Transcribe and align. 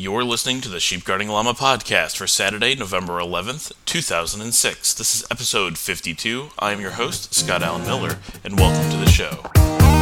You're 0.00 0.24
listening 0.24 0.62
to 0.62 0.70
the 0.70 0.80
Sheep 0.80 1.04
Guarding 1.04 1.28
Llama 1.28 1.52
podcast 1.52 2.16
for 2.16 2.26
Saturday, 2.26 2.74
November 2.74 3.18
11th, 3.18 3.72
2006. 3.84 4.94
This 4.94 5.14
is 5.14 5.26
episode 5.30 5.76
52. 5.76 6.52
I 6.58 6.72
am 6.72 6.80
your 6.80 6.92
host, 6.92 7.34
Scott 7.34 7.62
Allen 7.62 7.82
Miller, 7.82 8.16
and 8.42 8.58
welcome 8.58 8.90
to 8.92 8.96
the 8.96 9.10
show. 9.10 9.99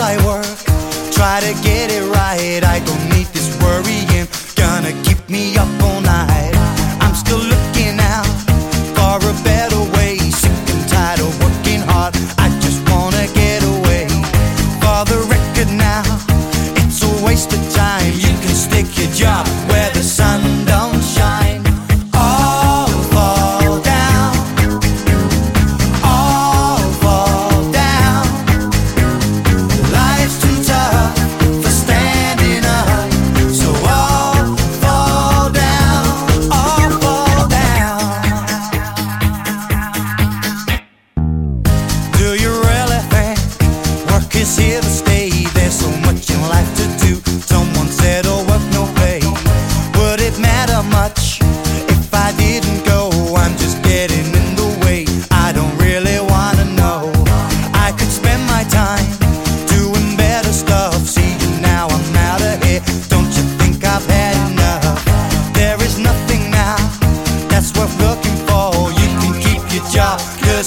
I 0.00 0.16
work, 0.24 0.46
try 1.12 1.40
to 1.40 1.52
get 1.62 1.90
it 1.90 2.04
right. 2.04 2.62
I 2.62 2.77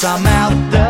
cause 0.01 0.19
I'm 0.19 0.25
out 0.25 0.71
the 0.71 0.80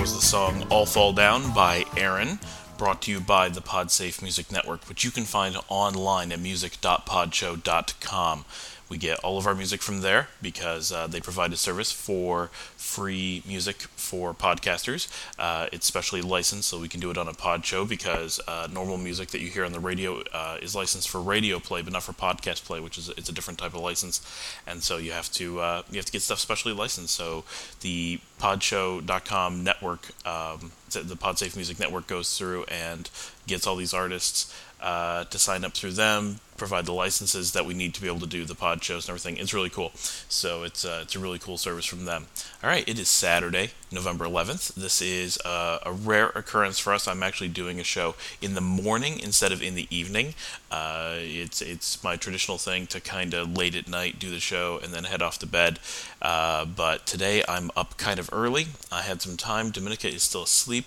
Was 0.00 0.14
the 0.14 0.22
song 0.22 0.64
All 0.70 0.86
Fall 0.86 1.12
Down 1.12 1.52
by 1.52 1.84
Aaron, 1.96 2.38
brought 2.78 3.02
to 3.02 3.10
you 3.10 3.18
by 3.18 3.48
the 3.48 3.60
Podsafe 3.60 4.22
Music 4.22 4.52
Network, 4.52 4.88
which 4.88 5.02
you 5.04 5.10
can 5.10 5.24
find 5.24 5.56
online 5.68 6.30
at 6.30 6.38
music.podshow.com. 6.38 8.44
We 8.88 8.96
get 8.98 9.18
all 9.20 9.38
of 9.38 9.46
our 9.46 9.54
music 9.54 9.82
from 9.82 10.00
there 10.00 10.28
because 10.40 10.90
uh, 10.90 11.06
they 11.06 11.20
provide 11.20 11.52
a 11.52 11.56
service 11.56 11.92
for 11.92 12.48
free 12.76 13.42
music 13.46 13.82
for 13.96 14.32
podcasters. 14.32 15.08
Uh, 15.38 15.66
it's 15.72 15.86
specially 15.86 16.22
licensed, 16.22 16.68
so 16.68 16.80
we 16.80 16.88
can 16.88 17.00
do 17.00 17.10
it 17.10 17.18
on 17.18 17.28
a 17.28 17.34
pod 17.34 17.64
show 17.64 17.84
because 17.84 18.40
uh, 18.48 18.66
normal 18.72 18.96
music 18.96 19.28
that 19.30 19.40
you 19.40 19.48
hear 19.48 19.64
on 19.64 19.72
the 19.72 19.80
radio 19.80 20.22
uh, 20.32 20.56
is 20.62 20.74
licensed 20.74 21.08
for 21.08 21.20
radio 21.20 21.58
play, 21.58 21.82
but 21.82 21.92
not 21.92 22.02
for 22.02 22.12
podcast 22.12 22.64
play, 22.64 22.80
which 22.80 22.96
is 22.96 23.10
it's 23.10 23.28
a 23.28 23.32
different 23.32 23.58
type 23.58 23.74
of 23.74 23.80
license. 23.80 24.20
And 24.66 24.82
so 24.82 24.96
you 24.96 25.12
have 25.12 25.30
to 25.32 25.60
uh, 25.60 25.82
you 25.90 25.96
have 25.96 26.06
to 26.06 26.12
get 26.12 26.22
stuff 26.22 26.38
specially 26.38 26.74
licensed. 26.74 27.14
So 27.14 27.44
the 27.80 28.20
Podshow.com 28.40 29.64
network, 29.64 30.08
um, 30.26 30.72
the 30.90 31.16
Podsafe 31.16 31.56
Music 31.56 31.78
Network, 31.78 32.06
goes 32.06 32.38
through 32.38 32.64
and 32.64 33.10
gets 33.46 33.66
all 33.66 33.76
these 33.76 33.92
artists 33.94 34.54
uh, 34.80 35.24
to 35.24 35.38
sign 35.38 35.64
up 35.64 35.72
through 35.72 35.92
them, 35.92 36.40
provide 36.56 36.86
the 36.86 36.92
licenses 36.92 37.52
that 37.52 37.64
we 37.66 37.74
need 37.74 37.94
to 37.94 38.00
be 38.00 38.06
able 38.06 38.20
to 38.20 38.26
do 38.26 38.44
the 38.44 38.54
pod 38.54 38.82
shows 38.82 39.06
and 39.06 39.10
everything. 39.10 39.36
It's 39.36 39.54
really 39.54 39.70
cool. 39.70 39.92
So 39.94 40.62
it's 40.62 40.84
uh, 40.84 41.00
it's 41.02 41.16
a 41.16 41.18
really 41.18 41.38
cool 41.38 41.56
service 41.56 41.84
from 41.84 42.04
them. 42.04 42.26
All 42.62 42.70
right, 42.70 42.86
it 42.88 42.98
is 42.98 43.08
Saturday, 43.08 43.70
November 43.90 44.24
11th. 44.24 44.74
This 44.74 45.00
is 45.00 45.38
uh, 45.44 45.78
a 45.84 45.92
rare 45.92 46.28
occurrence 46.28 46.78
for 46.78 46.92
us. 46.92 47.08
I'm 47.08 47.22
actually 47.22 47.48
doing 47.48 47.80
a 47.80 47.84
show 47.84 48.14
in 48.42 48.54
the 48.54 48.60
morning 48.60 49.18
instead 49.18 49.52
of 49.52 49.62
in 49.62 49.74
the 49.74 49.86
evening. 49.90 50.34
Uh, 50.70 51.16
it's 51.18 51.62
it's 51.62 52.02
my 52.04 52.16
traditional 52.16 52.58
thing 52.58 52.86
to 52.88 53.00
kind 53.00 53.34
of 53.34 53.56
late 53.56 53.74
at 53.74 53.88
night 53.88 54.18
do 54.18 54.30
the 54.30 54.40
show 54.40 54.78
and 54.82 54.92
then 54.92 55.04
head 55.04 55.22
off 55.22 55.38
to 55.38 55.46
bed. 55.46 55.78
Uh, 56.20 56.64
but 56.64 57.06
today 57.06 57.42
I'm 57.48 57.70
up 57.76 57.96
kind 57.96 58.20
of 58.20 58.28
early. 58.32 58.66
I 58.92 59.02
had 59.02 59.22
some 59.22 59.36
time. 59.36 59.70
Dominica 59.70 60.08
is 60.08 60.22
still 60.22 60.42
asleep, 60.42 60.86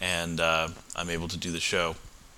and 0.00 0.40
I'm 0.40 1.10
able 1.10 1.28
to 1.28 1.36
do 1.36 1.50
the 1.50 1.60
show. 1.60 1.96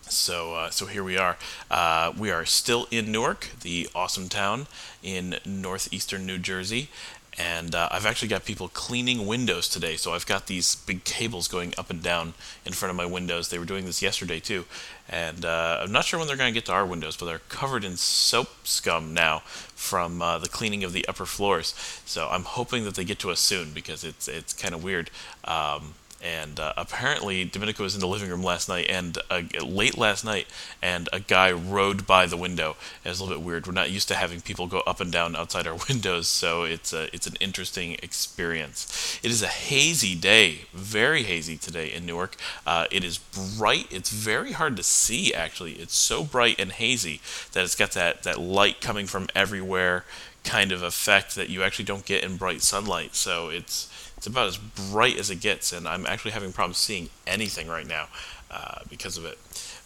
So, 0.09 0.55
uh, 0.55 0.71
so 0.71 0.87
here 0.87 1.03
we 1.03 1.17
are. 1.17 1.37
Uh, 1.71 2.13
we 2.17 2.31
are 2.31 2.45
still 2.45 2.87
in 2.91 3.11
Newark, 3.11 3.51
the 3.63 3.89
awesome 3.95 4.29
town 4.29 4.67
in 5.03 5.39
northeastern 5.45 6.27
New 6.27 6.39
Jersey, 6.39 6.89
and 7.37 7.75
uh, 7.75 7.89
I've 7.91 8.07
actually 8.07 8.29
got 8.29 8.45
people 8.45 8.69
cleaning 8.69 9.27
windows 9.27 9.69
today. 9.69 9.97
So 9.97 10.13
I've 10.13 10.27
got 10.27 10.47
these 10.47 10.77
big 10.77 11.05
cables 11.05 11.49
going 11.49 11.75
up 11.77 11.91
and 11.91 12.03
down 12.03 12.35
in 12.65 12.73
front 12.73 12.91
of 12.91 12.97
my 12.97 13.07
windows. 13.07 13.49
They 13.49 13.59
were 13.59 13.65
doing 13.65 13.87
this 13.87 14.03
yesterday 14.03 14.41
too, 14.41 14.67
and 15.09 15.45
uh, 15.45 15.81
I'm 15.83 15.93
not 15.93 16.05
sure 16.05 16.19
when 16.19 16.29
they're 16.29 16.37
going 16.37 16.53
to 16.53 16.55
get 16.55 16.67
to 16.67 16.73
our 16.73 16.87
windows, 16.87 17.17
but 17.17 17.27
they're 17.27 17.41
covered 17.49 17.85
in 17.85 17.97
soap 17.97 18.49
scum 18.65 19.15
now 19.15 19.41
from 19.75 20.23
uh, 20.23 20.39
the 20.39 20.49
cleaning 20.49 20.85
of 20.85 20.93
the 20.93 21.07
upper 21.09 21.27
floors. 21.27 21.75
So 22.05 22.29
I'm 22.31 22.45
hoping 22.45 22.85
that 22.85 22.95
they 22.95 23.05
get 23.05 23.19
to 23.21 23.31
us 23.31 23.41
soon 23.41 23.73
because 23.73 24.05
it's 24.05 24.29
it's 24.29 24.53
kind 24.53 24.75
of 24.75 24.85
weird. 24.85 25.11
Um, 25.45 25.95
and 26.25 26.59
uh, 26.59 26.73
apparently 26.77 27.45
Dominica 27.45 27.83
was 27.83 27.95
in 27.95 28.01
the 28.01 28.09
living 28.09 28.31
room 28.31 28.43
last 28.43 28.69
night 28.69 28.87
and 28.89 29.19
uh, 29.31 29.43
late 29.63 29.99
last 29.99 30.25
night, 30.25 30.47
and 30.83 31.09
a 31.13 31.21
guy 31.21 31.53
rode 31.53 32.07
by 32.07 32.27
the 32.27 32.37
window. 32.37 32.77
It 33.05 33.11
was 33.11 33.21
a 33.21 33.25
little 33.25 33.39
bit 33.39 33.47
weird. 33.47 33.67
We're 33.67 33.75
not 33.75 33.91
used 33.91 34.09
to 34.09 34.15
having 34.15 34.41
people 34.41 34.67
go 34.67 34.81
up 34.81 35.01
and 35.01 35.13
down 35.13 35.37
outside 35.37 35.67
our 35.67 35.77
windows, 35.89 36.27
so 36.27 36.63
it's 36.65 36.93
a, 36.93 37.15
it's 37.15 37.27
an 37.27 37.37
interesting 37.41 37.97
experience. 38.03 39.21
It 39.23 39.31
is 39.31 39.43
a 39.43 39.49
hazy 39.49 40.15
day, 40.15 40.63
very 40.73 41.25
hazy 41.25 41.59
today 41.59 41.93
in 41.93 42.07
Newark. 42.07 42.37
Uh, 42.67 42.87
it 42.91 43.05
is 43.05 43.19
bright. 43.19 43.87
It's 43.91 44.11
very 44.11 44.53
hard 44.53 44.77
to 44.79 44.83
see 44.83 45.35
actually. 45.35 45.73
It's 45.73 45.97
so 45.97 46.25
bright 46.25 46.59
and 46.59 46.73
hazy 46.73 47.21
that 47.53 47.65
it's 47.65 47.75
got 47.75 47.93
that 47.93 48.23
that 48.23 48.41
light 48.41 48.81
coming 48.81 49.07
from 49.07 49.29
everywhere 49.35 50.05
kind 50.45 50.73
of 50.73 50.83
effect 50.83 51.35
that 51.35 51.49
you 51.49 51.63
actually 51.63 51.87
don't 51.87 52.05
get 52.05 52.23
in 52.23 52.37
bright 52.37 52.63
sunlight. 52.63 53.15
So 53.15 53.49
it's 53.49 53.91
it's 54.25 54.31
about 54.31 54.47
as 54.47 54.57
bright 54.57 55.19
as 55.19 55.29
it 55.29 55.41
gets, 55.43 55.71
and 55.71 55.87
I'm 55.87 56.07
actually 56.07 56.31
having 56.31 56.51
problems 56.51 56.79
seeing 56.79 57.11
anything 57.27 57.69
right 57.69 57.87
now 57.87 58.07
uh, 58.51 58.79
because 58.89 59.19
of 59.19 59.27
it. 59.27 59.39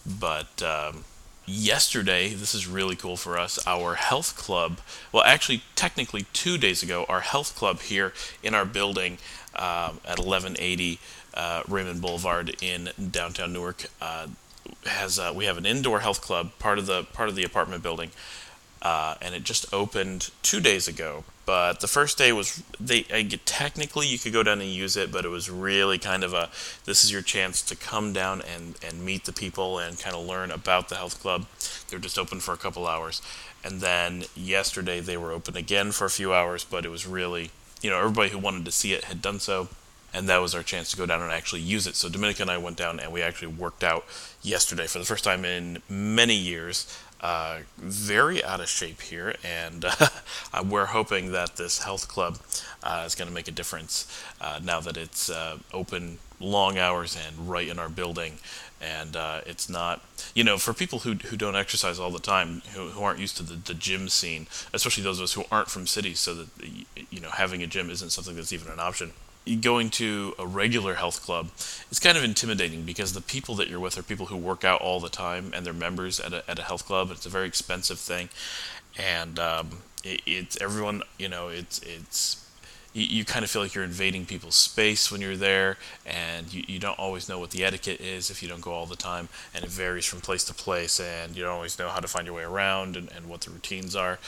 But 0.06 0.62
um, 0.62 1.02
yesterday, 1.44 2.34
this 2.34 2.54
is 2.54 2.68
really 2.68 2.94
cool 2.94 3.16
for 3.16 3.36
us. 3.36 3.58
Our 3.66 3.96
health 3.96 4.36
club, 4.36 4.78
well, 5.10 5.24
actually, 5.24 5.64
technically 5.74 6.26
two 6.32 6.56
days 6.56 6.84
ago, 6.84 7.04
our 7.08 7.18
health 7.18 7.56
club 7.56 7.80
here 7.80 8.12
in 8.40 8.54
our 8.54 8.64
building 8.64 9.18
um, 9.56 9.98
at 10.04 10.20
1180 10.20 11.00
uh, 11.34 11.64
Raymond 11.66 12.00
Boulevard 12.00 12.62
in 12.62 12.90
downtown 13.10 13.52
Newark 13.52 13.86
uh, 14.00 14.28
has 14.84 15.18
uh, 15.18 15.32
we 15.34 15.46
have 15.46 15.58
an 15.58 15.66
indoor 15.66 15.98
health 15.98 16.20
club 16.20 16.52
part 16.60 16.78
of 16.78 16.86
the 16.86 17.02
part 17.12 17.28
of 17.28 17.34
the 17.34 17.42
apartment 17.42 17.82
building, 17.82 18.10
uh, 18.82 19.14
and 19.20 19.34
it 19.34 19.44
just 19.44 19.72
opened 19.72 20.30
two 20.42 20.60
days 20.60 20.88
ago 20.88 21.24
but 21.48 21.80
the 21.80 21.88
first 21.88 22.18
day 22.18 22.30
was 22.30 22.62
they 22.78 23.06
I, 23.10 23.22
technically 23.46 24.06
you 24.06 24.18
could 24.18 24.34
go 24.34 24.42
down 24.42 24.60
and 24.60 24.68
use 24.68 24.98
it, 24.98 25.10
but 25.10 25.24
it 25.24 25.30
was 25.30 25.48
really 25.48 25.96
kind 25.96 26.22
of 26.22 26.34
a 26.34 26.50
this 26.84 27.04
is 27.04 27.10
your 27.10 27.22
chance 27.22 27.62
to 27.62 27.74
come 27.74 28.12
down 28.12 28.42
and 28.42 28.74
and 28.86 29.02
meet 29.02 29.24
the 29.24 29.32
people 29.32 29.78
and 29.78 29.98
kind 29.98 30.14
of 30.14 30.26
learn 30.26 30.50
about 30.50 30.90
the 30.90 30.96
health 30.96 31.22
club. 31.22 31.46
They're 31.88 31.98
just 31.98 32.18
open 32.18 32.40
for 32.40 32.52
a 32.52 32.58
couple 32.58 32.86
hours, 32.86 33.22
and 33.64 33.80
then 33.80 34.24
yesterday 34.36 35.00
they 35.00 35.16
were 35.16 35.32
open 35.32 35.56
again 35.56 35.90
for 35.90 36.04
a 36.04 36.10
few 36.10 36.34
hours, 36.34 36.64
but 36.64 36.84
it 36.84 36.90
was 36.90 37.06
really 37.06 37.50
you 37.80 37.88
know 37.88 37.98
everybody 37.98 38.28
who 38.28 38.36
wanted 38.36 38.66
to 38.66 38.70
see 38.70 38.92
it 38.92 39.04
had 39.04 39.22
done 39.22 39.40
so. 39.40 39.68
And 40.12 40.28
that 40.28 40.42
was 40.42 40.54
our 40.54 40.62
chance 40.62 40.90
to 40.90 40.96
go 40.98 41.06
down 41.06 41.22
and 41.22 41.32
actually 41.32 41.60
use 41.60 41.86
it. 41.86 41.94
So 41.94 42.08
Dominica 42.08 42.42
and 42.42 42.50
I 42.50 42.56
went 42.56 42.78
down 42.78 42.98
and 42.98 43.12
we 43.12 43.20
actually 43.20 43.48
worked 43.48 43.84
out 43.84 44.06
yesterday 44.40 44.86
for 44.86 44.98
the 44.98 45.04
first 45.04 45.22
time 45.22 45.44
in 45.44 45.82
many 45.88 46.34
years 46.34 46.86
uh, 47.20 47.58
very 47.76 48.42
out 48.44 48.60
of 48.60 48.68
shape 48.68 49.00
here, 49.02 49.34
and 49.44 49.84
uh, 50.00 50.08
we're 50.64 50.86
hoping 50.86 51.32
that 51.32 51.56
this 51.56 51.82
health 51.82 52.08
club 52.08 52.38
uh, 52.82 53.04
is 53.06 53.14
going 53.14 53.28
to 53.28 53.34
make 53.34 53.48
a 53.48 53.52
difference 53.52 54.06
uh, 54.40 54.60
now 54.62 54.80
that 54.80 54.96
it's 54.96 55.28
uh, 55.28 55.58
open 55.72 56.18
long 56.40 56.78
hours 56.78 57.16
and 57.16 57.48
right 57.48 57.68
in 57.68 57.78
our 57.78 57.88
building. 57.88 58.38
And 58.80 59.16
it's 59.44 59.68
not, 59.68 60.04
you 60.36 60.44
know, 60.44 60.56
for 60.56 60.72
people 60.72 61.00
who, 61.00 61.14
who 61.14 61.36
don't 61.36 61.56
exercise 61.56 61.98
all 61.98 62.12
the 62.12 62.20
time, 62.20 62.62
who, 62.74 62.90
who 62.90 63.02
aren't 63.02 63.18
used 63.18 63.36
to 63.38 63.42
the, 63.42 63.56
the 63.56 63.74
gym 63.74 64.08
scene, 64.08 64.46
especially 64.72 65.02
those 65.02 65.18
of 65.18 65.24
us 65.24 65.32
who 65.32 65.42
aren't 65.50 65.68
from 65.68 65.88
cities, 65.88 66.20
so 66.20 66.36
that, 66.36 66.48
you 67.10 67.18
know, 67.20 67.30
having 67.30 67.60
a 67.60 67.66
gym 67.66 67.90
isn't 67.90 68.10
something 68.10 68.36
that's 68.36 68.52
even 68.52 68.70
an 68.70 68.78
option 68.78 69.14
going 69.56 69.90
to 69.90 70.34
a 70.38 70.46
regular 70.46 70.94
health 70.94 71.22
club 71.22 71.48
is 71.90 71.98
kind 71.98 72.16
of 72.16 72.24
intimidating 72.24 72.84
because 72.84 73.12
the 73.12 73.20
people 73.20 73.54
that 73.56 73.68
you're 73.68 73.80
with 73.80 73.98
are 73.98 74.02
people 74.02 74.26
who 74.26 74.36
work 74.36 74.64
out 74.64 74.80
all 74.80 75.00
the 75.00 75.08
time 75.08 75.52
and 75.54 75.64
they're 75.64 75.72
members 75.72 76.20
at 76.20 76.32
a, 76.32 76.48
at 76.50 76.58
a 76.58 76.62
health 76.62 76.86
club. 76.86 77.10
It's 77.10 77.26
a 77.26 77.30
very 77.30 77.46
expensive 77.46 77.98
thing, 77.98 78.28
and 78.96 79.38
um, 79.38 79.68
it, 80.04 80.22
it's 80.26 80.60
everyone. 80.60 81.02
You 81.18 81.28
know, 81.28 81.48
it's 81.48 81.80
it's 81.80 82.47
you, 82.98 83.06
you, 83.06 83.24
kind 83.24 83.44
of 83.44 83.50
feel 83.50 83.62
like 83.62 83.74
you're 83.74 83.84
invading 83.84 84.26
people's 84.26 84.54
space 84.54 85.10
when 85.10 85.20
you're 85.20 85.36
there, 85.36 85.76
and 86.04 86.52
you, 86.52 86.64
you 86.66 86.78
don't 86.78 86.98
always 86.98 87.28
know 87.28 87.38
what 87.38 87.50
the 87.50 87.64
etiquette 87.64 88.00
is 88.00 88.30
if 88.30 88.42
you 88.42 88.48
don't 88.48 88.60
go 88.60 88.72
all 88.72 88.86
the 88.86 88.96
time, 88.96 89.28
and 89.54 89.64
it 89.64 89.70
varies 89.70 90.04
from 90.04 90.20
place 90.20 90.44
to 90.44 90.54
place, 90.54 91.00
and 91.00 91.36
you 91.36 91.42
don't 91.42 91.52
always 91.52 91.78
know 91.78 91.88
how 91.88 92.00
to 92.00 92.08
find 92.08 92.26
your 92.26 92.34
way 92.34 92.42
around 92.42 92.96
and, 92.96 93.10
and 93.12 93.28
what 93.28 93.42
the 93.42 93.50
routines 93.50 93.94
are. 93.94 94.18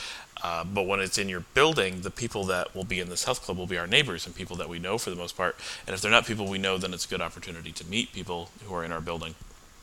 Uh, 0.43 0.63
but 0.63 0.87
when 0.87 0.99
it's 0.99 1.17
in 1.17 1.29
your 1.29 1.41
building, 1.53 2.01
the 2.01 2.09
people 2.09 2.45
that 2.45 2.73
will 2.73 2.83
be 2.83 2.99
in 2.99 3.09
this 3.09 3.25
health 3.25 3.43
club 3.43 3.57
will 3.57 3.67
be 3.67 3.77
our 3.77 3.85
neighbors 3.85 4.25
and 4.25 4.35
people 4.35 4.55
that 4.55 4.67
we 4.67 4.79
know 4.79 4.97
for 4.97 5.11
the 5.11 5.15
most 5.15 5.37
part. 5.37 5.55
And 5.85 5.93
if 5.93 6.01
they're 6.01 6.09
not 6.09 6.25
people 6.25 6.47
we 6.47 6.57
know, 6.57 6.77
then 6.77 6.93
it's 6.93 7.05
a 7.05 7.09
good 7.09 7.21
opportunity 7.21 7.71
to 7.73 7.85
meet 7.85 8.11
people 8.11 8.49
who 8.65 8.73
are 8.73 8.83
in 8.83 8.91
our 8.91 9.01
building. 9.01 9.35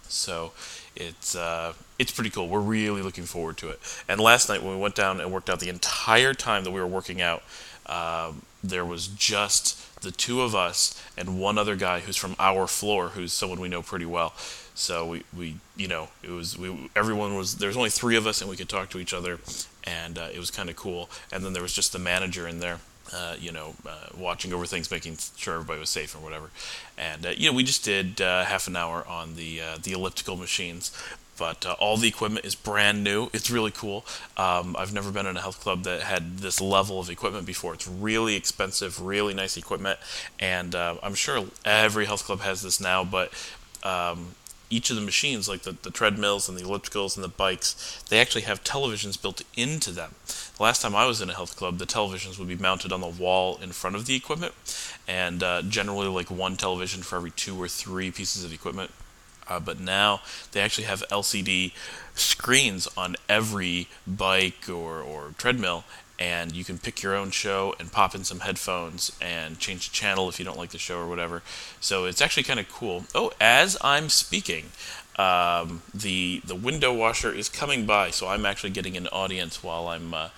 So 0.09 0.53
it's 0.97 1.37
uh, 1.37 1.75
it's 1.99 2.11
pretty 2.11 2.31
cool. 2.31 2.49
We're 2.49 2.61
really 2.61 3.03
looking 3.03 3.25
forward 3.25 3.57
to 3.59 3.69
it. 3.69 3.81
And 4.09 4.21
last 4.21 4.49
night 4.49 4.63
when 4.63 4.75
we 4.75 4.81
went 4.81 4.95
down 4.95 5.21
and 5.21 5.31
worked 5.31 5.51
out, 5.51 5.61
the 5.61 5.69
entire 5.69 6.35
time 6.35 6.65
that 6.65 6.71
we 6.71 6.81
were 6.81 6.87
working 6.87 7.21
out, 7.21 7.43
um, 7.89 8.43
there 8.63 8.85
was 8.85 9.09
just 9.09 10.01
the 10.01 10.11
two 10.11 10.43
of 10.43 10.55
us 10.55 11.01
and 11.17 11.41
one 11.41 11.59
other 11.59 11.77
guy 11.77 12.01
who's 12.01 12.17
from 12.17 12.37
our 12.39 12.67
floor, 12.67 13.11
who's 13.11 13.33
someone 13.33 13.61
we 13.61 13.69
know 13.69 13.83
pretty 13.83 14.07
well. 14.07 14.35
So 14.75 15.07
we, 15.07 15.25
we 15.37 15.57
you 15.77 15.89
know 15.89 16.09
it 16.23 16.31
was 16.31 16.57
we 16.57 16.91
everyone 16.95 17.37
was 17.37 17.57
there 17.57 17.69
was 17.69 17.77
only 17.77 17.91
three 17.91 18.17
of 18.17 18.27
us 18.27 18.41
and 18.41 18.49
we 18.49 18.57
could 18.57 18.69
talk 18.69 18.91
to 18.91 18.99
each 18.99 19.13
other, 19.13 19.39
and 19.85 20.19
uh, 20.19 20.29
it 20.33 20.39
was 20.39 20.51
kind 20.51 20.71
of 20.71 20.77
cool. 20.77 21.11
And 21.33 21.45
then 21.45 21.53
there 21.53 21.63
was 21.63 21.73
just 21.73 21.93
the 21.93 21.99
manager 21.99 22.47
in 22.47 22.61
there. 22.61 22.79
Uh, 23.11 23.35
you 23.41 23.51
know, 23.51 23.75
uh, 23.89 24.09
watching 24.19 24.53
over 24.53 24.67
things, 24.67 24.91
making 24.91 25.17
sure 25.35 25.55
everybody 25.55 25.81
was 25.81 25.89
safe 25.89 26.15
or 26.15 26.19
whatever, 26.19 26.51
and 26.99 27.25
uh, 27.25 27.31
you 27.31 27.51
know, 27.51 27.57
we 27.57 27.65
just 27.65 27.83
did 27.83 28.21
uh, 28.21 28.45
half 28.45 28.67
an 28.69 28.77
hour 28.77 29.03
on 29.09 29.35
the 29.35 29.63
uh, 29.63 29.79
the 29.83 29.93
elliptical 29.93 30.37
machines, 30.37 30.93
but 31.39 31.65
uh, 31.65 31.77
all 31.79 31.97
the 31.97 32.09
equipment 32.09 32.45
is 32.45 32.55
brand 32.55 33.05
new. 33.05 33.29
It's 33.33 33.51
really 33.51 33.71
cool. 33.71 34.05
Um, 34.37 34.77
I've 34.79 34.93
never 34.93 35.11
been 35.11 35.27
in 35.27 35.37
a 35.37 35.41
health 35.41 35.61
club 35.61 35.85
that 35.85 36.03
had 36.03 36.39
this 36.39 36.61
level 36.61 37.01
of 37.01 37.09
equipment 37.09 37.47
before. 37.47 37.75
It's 37.75 37.89
really 37.89 38.35
expensive, 38.35 39.01
really 39.01 39.35
nice 39.35 39.57
equipment, 39.57 39.99
and 40.39 40.75
uh, 40.75 40.97
I'm 41.03 41.15
sure 41.15 41.47
every 41.65 42.07
health 42.07 42.25
club 42.25 42.41
has 42.41 42.63
this 42.63 42.81
now. 42.81 43.05
But 43.05 43.33
um, 43.83 44.35
each 44.71 44.91
of 44.91 44.97
the 44.97 45.03
machines, 45.03 45.49
like 45.49 45.63
the, 45.63 45.73
the 45.73 45.91
treadmills 45.91 46.49
and 46.49 46.59
the 46.59 46.63
ellipticals 46.63 47.17
and 47.17 47.25
the 47.25 47.29
bikes, 47.29 48.03
they 48.09 48.21
actually 48.21 48.43
have 48.43 48.65
televisions 48.65 49.21
built 49.21 49.43
into 49.57 49.91
them. 49.91 50.15
The 50.57 50.63
last 50.63 50.83
time 50.83 50.95
I 50.95 51.07
was 51.07 51.21
in 51.21 51.31
a 51.31 51.35
health 51.35 51.57
club, 51.57 51.79
the 51.79 51.87
televisions 51.87 52.39
would 52.39 52.49
be 52.49 52.57
mounted 52.57 52.93
on 52.93 53.01
the 53.01 53.07
wall 53.07 53.59
in 53.63 53.73
front 53.73 53.97
of 53.97 54.07
the 54.07 54.15
equipment, 54.15 54.55
and 55.07 55.43
uh, 55.43 55.63
generally 55.63 56.09
like 56.09 56.31
one 56.31 56.57
television 56.57 57.03
for 57.03 57.17
every 57.17 57.31
two 57.31 57.61
or 57.61 57.69
three 57.69 58.11
pieces 58.11 58.45
of 58.45 58.53
equipment. 58.53 58.91
Uh, 59.49 59.61
but 59.61 59.81
now 59.81 60.21
they 60.53 60.61
actually 60.61 60.85
have 60.85 61.03
LCD 61.11 61.73
screens 62.15 62.89
on 62.97 63.17
every 63.29 63.89
bike 64.07 64.69
or, 64.69 65.01
or 65.01 65.35
treadmill, 65.39 65.85
and 66.19 66.53
you 66.53 66.65
can 66.65 66.79
pick 66.79 67.03
your 67.03 67.15
own 67.15 67.31
show 67.31 67.75
and 67.79 67.93
pop 67.93 68.15
in 68.15 68.25
some 68.25 68.41
headphones 68.41 69.13
and 69.21 69.59
change 69.59 69.89
the 69.89 69.95
channel 69.95 70.29
if 70.29 70.39
you 70.39 70.45
don't 70.45 70.59
like 70.59 70.71
the 70.71 70.79
show 70.79 70.99
or 70.99 71.09
whatever. 71.09 71.43
So 71.81 72.05
it's 72.07 72.21
actually 72.21 72.43
kind 72.43 72.61
of 72.61 72.69
cool. 72.69 73.05
Oh, 73.15 73.33
as 73.41 73.77
I'm 73.81 74.09
speaking, 74.09 74.67
um, 75.17 75.83
the 75.93 76.41
the 76.45 76.55
window 76.55 76.93
washer 76.93 77.33
is 77.33 77.49
coming 77.49 77.87
by, 77.87 78.11
so 78.11 78.29
I'm 78.29 78.47
actually 78.47 78.71
getting 78.71 78.97
an 78.97 79.09
audience 79.09 79.63
while 79.63 79.89
I'm 79.89 80.15
uh, 80.15 80.29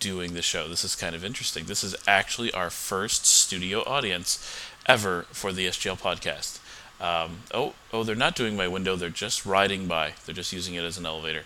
doing 0.00 0.32
the 0.34 0.42
show. 0.42 0.68
This 0.68 0.84
is 0.84 0.94
kind 0.94 1.14
of 1.14 1.24
interesting. 1.24 1.64
This 1.64 1.84
is 1.84 1.94
actually 2.06 2.52
our 2.52 2.70
first 2.70 3.26
studio 3.26 3.82
audience 3.86 4.38
ever 4.86 5.26
for 5.30 5.52
the 5.52 5.66
SGL 5.66 6.00
podcast. 6.00 6.58
Um, 7.02 7.40
oh, 7.52 7.74
oh, 7.92 8.04
they're 8.04 8.14
not 8.14 8.36
doing 8.36 8.56
my 8.56 8.68
window. 8.68 8.94
They're 8.96 9.10
just 9.10 9.44
riding 9.44 9.88
by. 9.88 10.12
They're 10.24 10.34
just 10.34 10.52
using 10.52 10.74
it 10.74 10.84
as 10.84 10.96
an 10.96 11.04
elevator. 11.04 11.44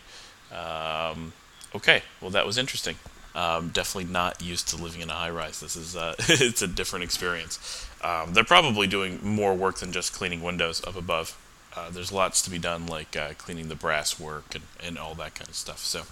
Um, 0.53 1.33
okay, 1.75 2.03
well 2.21 2.31
that 2.31 2.47
was 2.47 2.59
interesting. 2.59 2.97
Um, 3.35 3.69
definitely 3.71 4.11
not 4.11 4.43
used 4.43 4.69
to 4.69 4.77
living 4.77 5.01
in 5.01 5.11
a 5.11 5.15
high 5.15 5.31
rise. 5.31 5.61
This 5.61 5.77
is 5.77 5.97
uh, 5.97 6.15
it's 6.19 6.63
a 6.63 6.69
different 6.69 7.05
experience. 7.05 7.87
Um, 8.03 8.35
they're 8.35 8.45
probably 8.45 8.87
doing 8.87 9.19
more 9.23 9.55
work 9.55 9.79
than 9.79 9.93
just 9.93 10.13
cleaning 10.13 10.43
windows 10.43 10.85
up 10.87 10.97
above. 10.97 11.39
Uh, 11.75 11.91
there's 11.91 12.11
lots 12.11 12.41
to 12.41 12.51
be 12.51 12.59
done, 12.59 12.87
like 12.87 13.15
uh, 13.17 13.35
cleaning 13.37 13.69
the 13.69 13.75
brass 13.75 14.19
work 14.19 14.55
and, 14.55 14.65
and 14.83 14.97
all 14.99 15.15
that 15.15 15.35
kind 15.35 15.49
of 15.49 15.55
stuff. 15.55 15.81
So, 15.81 16.03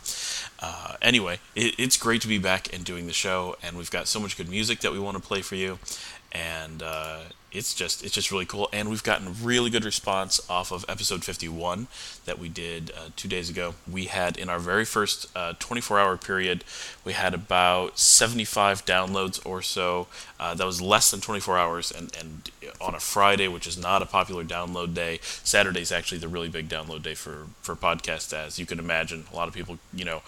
uh, 0.61 0.97
anyway, 1.01 1.39
it, 1.55 1.75
it's 1.79 1.97
great 1.97 2.21
to 2.21 2.29
be 2.29 2.37
back 2.37 2.71
and 2.75 2.85
doing 2.85 3.07
the 3.07 3.15
show, 3.15 3.57
and 3.63 3.75
we've 3.79 3.91
got 3.91 4.07
so 4.07 4.21
much 4.21 4.37
good 4.37 4.51
music 4.51 4.81
that 4.81 4.93
we 4.93 4.99
want 4.99 5.17
to 5.17 5.23
play 5.23 5.41
for 5.41 5.55
you. 5.55 5.79
and 6.33 6.83
uh, 6.83 7.21
it's 7.55 7.73
just 7.73 8.05
it's 8.05 8.13
just 8.13 8.31
really 8.31 8.45
cool. 8.45 8.69
And 8.73 8.91
we've 8.91 9.03
gotten 9.03 9.35
really 9.43 9.71
good 9.71 9.85
response 9.85 10.41
off 10.51 10.73
of 10.73 10.85
episode 10.89 11.25
51 11.25 11.87
that 12.25 12.39
we 12.39 12.49
did 12.49 12.91
uh, 12.91 13.11
two 13.17 13.29
days 13.29 13.49
ago. 13.49 13.75
We 13.91 14.07
had 14.07 14.37
in 14.37 14.49
our 14.49 14.59
very 14.59 14.85
first 14.85 15.27
uh, 15.37 15.55
24 15.59 15.99
hour 16.01 16.17
period, 16.17 16.65
we 17.05 17.13
had 17.13 17.33
about 17.33 17.99
75 17.99 18.85
downloads 18.85 19.45
or 19.47 19.63
so. 19.63 20.09
Uh, 20.39 20.55
that 20.55 20.67
was 20.67 20.83
less 20.83 21.11
than 21.11 21.21
24 21.21 21.57
hours, 21.57 21.91
and 21.93 22.15
and 22.19 22.51
on 22.81 22.95
a 22.95 23.01
Friday, 23.01 23.49
which 23.49 23.67
is 23.67 23.79
not 23.79 24.03
a 24.03 24.07
popular 24.07 24.45
download 24.45 24.93
day. 24.93 25.21
Saturday 25.23 25.81
is 25.81 25.93
actually 25.93 26.19
the 26.19 26.29
really 26.29 26.49
big 26.49 26.69
download 26.69 27.03
day 27.03 27.15
for 27.15 27.47
for 27.63 27.77
podcasts, 27.77 28.33
as 28.33 28.59
you 28.59 28.67
can 28.67 28.79
imagine. 28.79 29.25
A 29.33 29.37
lot 29.37 29.49
of 29.49 29.55
people, 29.55 29.79
you 29.93 30.05
know 30.05 30.23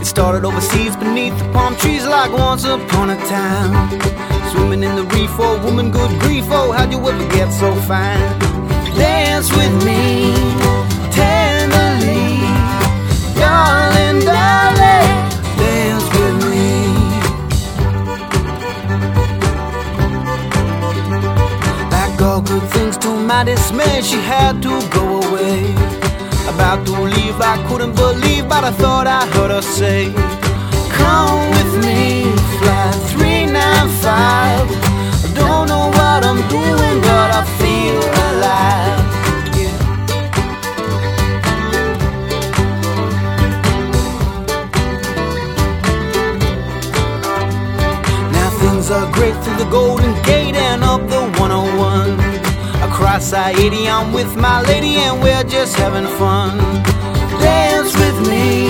It 0.00 0.06
started 0.06 0.44
overseas 0.44 0.96
beneath 0.96 1.38
the 1.38 1.44
palm 1.52 1.76
trees 1.76 2.06
like 2.06 2.32
once 2.32 2.64
upon 2.64 3.10
a 3.10 3.16
time. 3.26 3.90
Swimming 4.50 4.82
in 4.82 4.96
the 4.96 5.04
reef, 5.14 5.30
oh 5.38 5.64
woman, 5.64 5.92
good 5.92 6.10
grief, 6.22 6.46
oh 6.48 6.72
how'd 6.72 6.90
you 6.90 6.98
ever 7.08 7.28
get 7.28 7.52
so 7.52 7.72
fine? 7.82 8.49
Dance 9.40 9.56
with 9.56 9.84
me 9.86 10.34
tenderly, 11.10 12.40
darling, 13.40 14.20
darling, 14.20 15.12
dance 15.56 16.04
with 16.18 16.36
me. 16.50 16.68
Like 21.90 22.20
all 22.20 22.42
good 22.42 22.62
things 22.70 22.98
to 22.98 23.08
my 23.08 23.44
dismay, 23.44 24.02
she 24.02 24.16
had 24.16 24.60
to 24.62 24.80
go 24.90 25.22
away. 25.22 25.72
About 26.52 26.84
to 26.86 27.00
leave, 27.00 27.40
I 27.40 27.56
couldn't 27.68 27.94
believe, 27.94 28.46
but 28.46 28.64
I 28.64 28.72
thought 28.72 29.06
I 29.06 29.26
heard 29.34 29.50
her 29.50 29.62
say, 29.62 30.12
Come 30.98 31.50
with 31.56 31.84
me, 31.86 32.24
fly 32.60 32.92
395. 33.14 34.04
I 34.04 35.32
don't 35.34 35.66
know 35.66 35.86
what 35.98 36.26
I'm 36.26 36.46
doing, 36.48 37.00
but 37.00 37.30
I 37.40 37.59
are 48.90 49.12
great 49.12 49.34
through 49.44 49.56
the 49.56 49.70
Golden 49.70 50.20
Gate 50.22 50.56
and 50.56 50.82
up 50.82 51.00
the 51.08 51.20
101. 51.38 52.18
Across 52.82 53.32
I-80, 53.32 53.86
I'm 53.88 54.12
with 54.12 54.34
my 54.36 54.62
lady 54.62 54.96
and 54.96 55.22
we're 55.22 55.44
just 55.44 55.76
having 55.76 56.06
fun. 56.18 56.58
Dance 57.40 57.94
with 57.94 58.18
me 58.28 58.66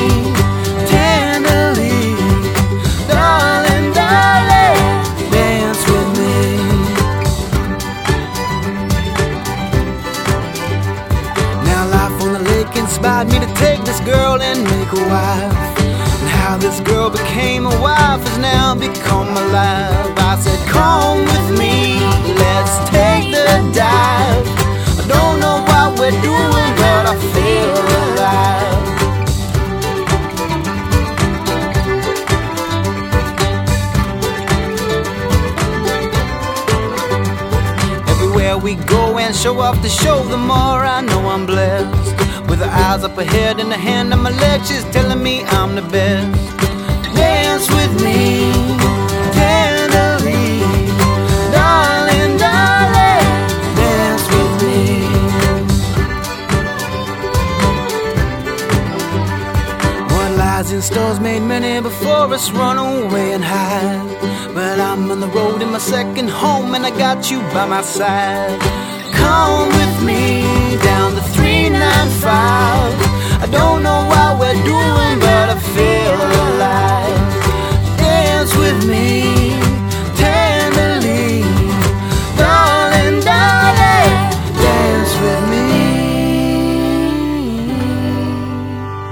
tenderly, 0.87 2.17
darling, 3.09 3.93
darling, 3.95 4.77
dance 5.33 5.83
with 5.89 6.09
me. 6.19 6.37
Now 11.65 11.89
life 11.89 12.23
on 12.23 12.33
the 12.35 12.43
lake 12.51 12.77
inspired 12.77 13.29
me 13.29 13.39
to 13.39 13.55
take 13.55 13.83
this 13.85 14.01
girl 14.01 14.43
and 14.43 14.65
make 14.65 14.89
her 14.89 15.09
wife. 15.09 15.70
How 16.51 16.57
this 16.59 16.81
girl 16.81 17.11
became 17.11 17.65
a 17.65 17.81
wife 17.81 18.21
has 18.27 18.39
now 18.39 18.75
become 18.75 19.29
alive. 19.29 20.19
I 20.19 20.37
said, 20.37 20.59
Come 20.69 21.21
with 21.21 21.51
me, 21.57 22.01
let's 22.43 22.91
take 22.91 23.31
the 23.31 23.47
dive. 23.73 24.47
I 24.99 25.05
don't 25.07 25.39
know 25.39 25.63
what 25.71 25.97
we're 25.97 26.11
doing, 26.11 26.75
but 26.83 27.07
I 27.07 27.15
feel 27.31 27.71
alive. 28.03 28.89
Everywhere 38.09 38.59
we 38.59 38.75
go 38.75 39.19
and 39.19 39.37
show 39.37 39.61
off 39.61 39.81
the 39.83 39.89
show, 39.89 40.25
the 40.25 40.37
more 40.37 40.85
I 40.85 41.01
know 41.01 41.29
I'm 41.29 41.47
blessed. 41.47 42.30
Her 42.61 42.69
eyes 42.69 43.05
up 43.05 43.17
ahead 43.17 43.59
and 43.59 43.73
the 43.73 43.79
hand 43.79 44.13
on 44.13 44.21
my 44.23 44.29
leg, 44.29 44.61
she's 44.67 44.85
telling 44.93 45.23
me 45.23 45.43
I'm 45.45 45.75
the 45.77 45.81
best. 45.81 46.29
Dance 47.17 47.67
with 47.71 47.95
me, 48.05 48.53
tenderly, 49.33 50.61
darling, 51.57 52.37
darling, 52.37 53.23
dance 53.81 54.25
with 54.35 54.53
me. 54.69 54.83
What 60.13 60.31
lies 60.37 60.71
in 60.71 60.83
stores 60.83 61.19
made 61.19 61.41
many 61.41 61.81
before 61.81 62.35
us 62.35 62.51
run 62.51 62.77
away 62.77 63.33
and 63.33 63.43
hide. 63.43 64.53
But 64.53 64.79
I'm 64.79 65.11
on 65.11 65.21
the 65.21 65.29
road 65.29 65.63
in 65.63 65.71
my 65.71 65.79
second 65.79 66.29
home 66.29 66.75
and 66.75 66.85
I 66.85 66.91
got 66.91 67.31
you 67.31 67.41
by 67.55 67.65
my 67.65 67.81
side. 67.81 68.61
Come 69.15 69.69
with 69.69 70.05
me 70.05 70.21
the 70.45 70.60
395. 72.21 73.41
I 73.43 73.47
don't 73.51 73.83
know 73.83 74.05
what 74.07 74.39
we're 74.39 74.53
doing, 74.65 75.19
but 75.21 75.51
I 75.51 75.59
feel 75.73 76.15
alive. 76.53 77.19
Dance 77.97 78.55
with 78.57 78.85
me. 78.89 79.31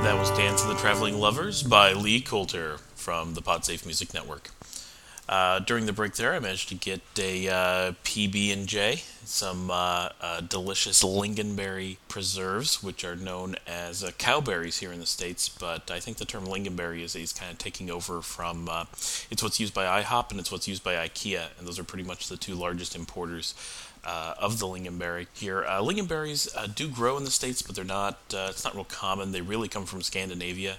That 0.02 0.16
was 0.18 0.30
Dance 0.32 0.62
of 0.62 0.68
the 0.68 0.74
Traveling 0.74 1.18
Lovers 1.18 1.62
by 1.62 1.92
Lee 1.92 2.20
Coulter 2.20 2.78
from 2.94 3.34
the 3.34 3.42
PodSafe 3.42 3.84
Music 3.86 4.12
Network. 4.12 4.50
Uh, 5.28 5.58
during 5.58 5.84
the 5.84 5.92
break 5.92 6.14
there, 6.14 6.32
I 6.32 6.38
managed 6.38 6.70
to 6.70 6.74
get 6.74 7.02
a 7.18 7.48
uh, 7.48 7.92
PB 8.02 8.50
and 8.50 8.66
J, 8.66 9.02
some 9.24 9.70
uh, 9.70 10.08
uh, 10.22 10.40
delicious 10.40 11.02
lingonberry 11.02 11.98
preserves, 12.08 12.82
which 12.82 13.04
are 13.04 13.14
known 13.14 13.56
as 13.66 14.02
uh, 14.02 14.10
cowberries 14.18 14.78
here 14.78 14.90
in 14.90 15.00
the 15.00 15.06
states. 15.06 15.50
But 15.50 15.90
I 15.90 16.00
think 16.00 16.16
the 16.16 16.24
term 16.24 16.46
lingonberry 16.46 17.02
is, 17.02 17.14
is 17.14 17.34
kind 17.34 17.52
of 17.52 17.58
taking 17.58 17.90
over 17.90 18.22
from. 18.22 18.70
It's 19.30 19.42
what's 19.42 19.60
used 19.60 19.74
by 19.74 20.02
IHOP 20.02 20.30
and 20.30 20.40
it's 20.40 20.50
what's 20.50 20.66
used 20.66 20.82
by 20.82 20.94
IKEA, 20.94 21.48
and 21.58 21.68
those 21.68 21.78
are 21.78 21.84
pretty 21.84 22.04
much 22.04 22.28
the 22.28 22.38
two 22.38 22.54
largest 22.54 22.96
importers. 22.96 23.54
Uh, 24.04 24.32
of 24.38 24.58
the 24.60 24.64
lingonberry 24.64 25.26
here. 25.34 25.64
Uh, 25.64 25.82
lingonberries 25.82 26.56
uh, 26.56 26.66
do 26.68 26.88
grow 26.88 27.18
in 27.18 27.24
the 27.24 27.30
states, 27.30 27.60
but 27.60 27.74
they're 27.74 27.84
not. 27.84 28.16
It's 28.30 28.64
not 28.64 28.74
real 28.74 28.84
common. 28.84 29.32
They 29.32 29.42
really 29.42 29.68
come 29.68 29.84
from 29.84 30.02
Scandinavia. 30.02 30.78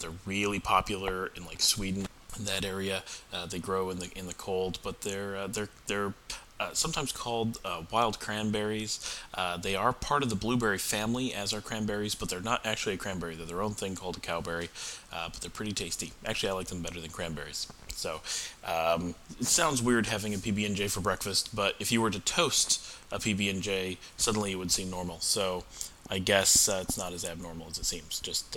They're 0.00 0.10
really 0.24 0.58
popular 0.58 1.30
in 1.36 1.44
like 1.44 1.60
Sweden 1.60 2.06
in 2.38 2.44
that 2.44 2.64
area. 2.64 3.02
Uh, 3.32 3.46
they 3.46 3.58
grow 3.58 3.90
in 3.90 3.98
the 3.98 4.10
in 4.16 4.26
the 4.26 4.34
cold, 4.34 4.78
but 4.82 5.02
they're 5.02 5.36
uh, 5.36 5.46
they're 5.46 5.68
they're 5.86 6.14
uh, 6.58 6.72
sometimes 6.72 7.12
called 7.12 7.58
uh, 7.64 7.82
wild 7.90 8.18
cranberries. 8.18 9.20
Uh, 9.34 9.56
they 9.58 9.76
are 9.76 9.92
part 9.92 10.22
of 10.22 10.30
the 10.30 10.36
blueberry 10.36 10.78
family, 10.78 11.34
as 11.34 11.52
are 11.52 11.60
cranberries, 11.60 12.14
but 12.14 12.30
they're 12.30 12.40
not 12.40 12.64
actually 12.64 12.94
a 12.94 12.98
cranberry. 12.98 13.34
They're 13.34 13.46
their 13.46 13.62
own 13.62 13.74
thing 13.74 13.94
called 13.94 14.16
a 14.16 14.20
cowberry, 14.20 14.68
uh, 15.12 15.28
but 15.28 15.40
they're 15.40 15.50
pretty 15.50 15.72
tasty. 15.72 16.12
Actually, 16.24 16.50
I 16.50 16.52
like 16.52 16.68
them 16.68 16.80
better 16.82 17.00
than 17.00 17.10
cranberries. 17.10 17.70
So 17.88 18.20
um, 18.64 19.14
it 19.38 19.46
sounds 19.46 19.82
weird 19.82 20.06
having 20.06 20.32
a 20.34 20.38
PB 20.38 20.64
and 20.64 20.76
J 20.76 20.88
for 20.88 21.00
breakfast, 21.00 21.54
but 21.54 21.74
if 21.78 21.92
you 21.92 22.00
were 22.00 22.10
to 22.10 22.20
toast 22.20 22.96
a 23.12 23.18
PB 23.18 23.50
and 23.50 23.62
J, 23.62 23.98
suddenly 24.16 24.52
it 24.52 24.56
would 24.56 24.70
seem 24.70 24.90
normal. 24.90 25.20
So 25.20 25.64
I 26.08 26.18
guess 26.18 26.68
it's 26.68 26.96
not 26.96 27.12
as 27.12 27.24
abnormal 27.24 27.68
as 27.70 27.78
it 27.78 27.84
seems. 27.84 28.20
Just 28.20 28.56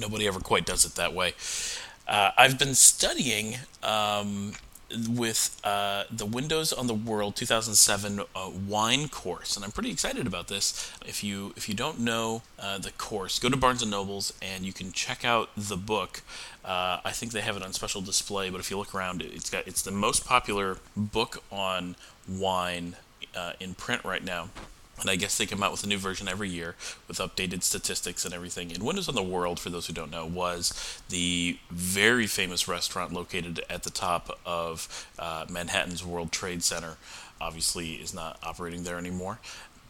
nobody 0.00 0.26
ever 0.26 0.40
quite 0.40 0.64
does 0.64 0.84
it 0.84 0.94
that 0.94 1.12
way. 1.12 1.34
Uh, 2.12 2.30
I've 2.36 2.58
been 2.58 2.74
studying 2.74 3.56
um, 3.82 4.52
with 5.08 5.58
uh, 5.64 6.04
the 6.10 6.26
Windows 6.26 6.70
on 6.70 6.86
the 6.86 6.92
World 6.92 7.36
2007 7.36 8.20
uh, 8.20 8.50
wine 8.68 9.08
course, 9.08 9.56
and 9.56 9.64
I'm 9.64 9.70
pretty 9.70 9.90
excited 9.90 10.26
about 10.26 10.48
this. 10.48 10.92
If 11.06 11.24
you 11.24 11.54
if 11.56 11.70
you 11.70 11.74
don't 11.74 12.00
know 12.00 12.42
uh, 12.58 12.76
the 12.76 12.90
course, 12.90 13.38
go 13.38 13.48
to 13.48 13.56
Barnes 13.56 13.80
and 13.80 13.90
Nobles 13.90 14.34
and 14.42 14.66
you 14.66 14.74
can 14.74 14.92
check 14.92 15.24
out 15.24 15.48
the 15.56 15.78
book. 15.78 16.20
Uh, 16.62 16.98
I 17.02 17.12
think 17.12 17.32
they 17.32 17.40
have 17.40 17.56
it 17.56 17.62
on 17.62 17.72
special 17.72 18.02
display, 18.02 18.50
but 18.50 18.60
if 18.60 18.70
you 18.70 18.76
look 18.76 18.94
around, 18.94 19.22
it's 19.22 19.48
got 19.48 19.66
it's 19.66 19.80
the 19.80 19.90
most 19.90 20.26
popular 20.26 20.76
book 20.94 21.42
on 21.50 21.96
wine 22.28 22.96
uh, 23.34 23.54
in 23.58 23.72
print 23.72 24.04
right 24.04 24.22
now. 24.22 24.50
And 25.00 25.10
I 25.10 25.16
guess 25.16 25.36
they 25.36 25.46
come 25.46 25.62
out 25.62 25.72
with 25.72 25.82
a 25.82 25.88
new 25.88 25.98
version 25.98 26.28
every 26.28 26.48
year 26.48 26.76
with 27.08 27.18
updated 27.18 27.62
statistics 27.62 28.24
and 28.24 28.32
everything. 28.32 28.72
And 28.72 28.82
Windows 28.82 29.08
on 29.08 29.14
the 29.14 29.22
World, 29.22 29.58
for 29.58 29.70
those 29.70 29.86
who 29.86 29.92
don't 29.92 30.10
know, 30.10 30.26
was 30.26 31.00
the 31.08 31.58
very 31.70 32.26
famous 32.26 32.68
restaurant 32.68 33.12
located 33.12 33.64
at 33.68 33.82
the 33.82 33.90
top 33.90 34.38
of 34.46 35.08
uh, 35.18 35.46
Manhattan's 35.50 36.04
World 36.04 36.30
Trade 36.30 36.62
Center. 36.62 36.96
Obviously, 37.40 37.94
is 37.94 38.14
not 38.14 38.38
operating 38.44 38.84
there 38.84 38.98
anymore, 38.98 39.40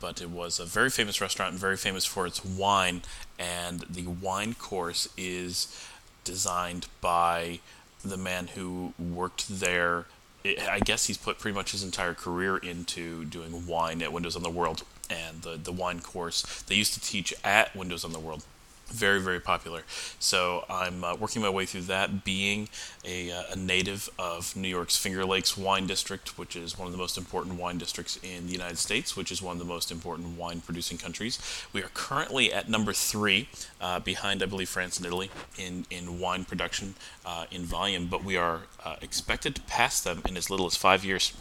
but 0.00 0.22
it 0.22 0.30
was 0.30 0.58
a 0.58 0.64
very 0.64 0.88
famous 0.88 1.20
restaurant 1.20 1.52
and 1.52 1.60
very 1.60 1.76
famous 1.76 2.06
for 2.06 2.26
its 2.26 2.42
wine. 2.42 3.02
And 3.38 3.80
the 3.80 4.06
wine 4.06 4.54
course 4.54 5.08
is 5.18 5.86
designed 6.24 6.86
by 7.00 7.60
the 8.02 8.16
man 8.16 8.48
who 8.48 8.94
worked 8.98 9.48
there 9.48 10.06
I 10.44 10.80
guess 10.80 11.06
he's 11.06 11.18
put 11.18 11.38
pretty 11.38 11.54
much 11.54 11.72
his 11.72 11.84
entire 11.84 12.14
career 12.14 12.56
into 12.56 13.24
doing 13.24 13.66
wine 13.66 14.02
at 14.02 14.12
Windows 14.12 14.36
on 14.36 14.42
the 14.42 14.50
World 14.50 14.82
and 15.08 15.42
the, 15.42 15.56
the 15.56 15.72
wine 15.72 16.00
course 16.00 16.42
they 16.62 16.74
used 16.74 16.94
to 16.94 17.00
teach 17.00 17.32
at 17.44 17.74
Windows 17.76 18.04
on 18.04 18.12
the 18.12 18.18
World. 18.18 18.44
Very, 18.92 19.20
very 19.22 19.40
popular. 19.40 19.82
So 20.18 20.66
I'm 20.68 21.02
uh, 21.02 21.16
working 21.16 21.40
my 21.40 21.48
way 21.48 21.64
through 21.64 21.82
that, 21.82 22.24
being 22.24 22.68
a, 23.06 23.32
uh, 23.32 23.42
a, 23.52 23.56
native 23.56 24.10
of 24.18 24.54
New 24.54 24.68
York's 24.68 24.98
Finger 24.98 25.24
Lakes 25.24 25.56
Wine 25.56 25.86
District, 25.86 26.36
which 26.38 26.56
is 26.56 26.78
one 26.78 26.86
of 26.86 26.92
the 26.92 26.98
most 26.98 27.16
important 27.16 27.58
wine 27.58 27.78
districts 27.78 28.18
in 28.22 28.46
the 28.46 28.52
United 28.52 28.76
States, 28.76 29.16
which 29.16 29.32
is 29.32 29.40
one 29.40 29.54
of 29.54 29.58
the 29.58 29.64
most 29.64 29.90
important 29.90 30.36
wine 30.36 30.60
producing 30.60 30.98
countries. 30.98 31.38
We 31.72 31.82
are 31.82 31.88
currently 31.94 32.52
at 32.52 32.68
number 32.68 32.92
three, 32.92 33.48
uh, 33.80 34.00
behind, 34.00 34.42
I 34.42 34.46
believe, 34.46 34.68
France 34.68 34.98
and 34.98 35.06
Italy 35.06 35.30
in, 35.56 35.86
in 35.90 36.20
wine 36.20 36.44
production 36.44 36.94
uh, 37.24 37.46
in 37.50 37.62
volume, 37.62 38.08
but 38.08 38.22
we 38.22 38.36
are 38.36 38.60
uh, 38.84 38.96
expected 39.00 39.54
to 39.54 39.62
pass 39.62 40.02
them 40.02 40.20
in 40.28 40.36
as 40.36 40.50
little 40.50 40.66
as 40.66 40.76
five 40.76 41.02
years 41.02 41.32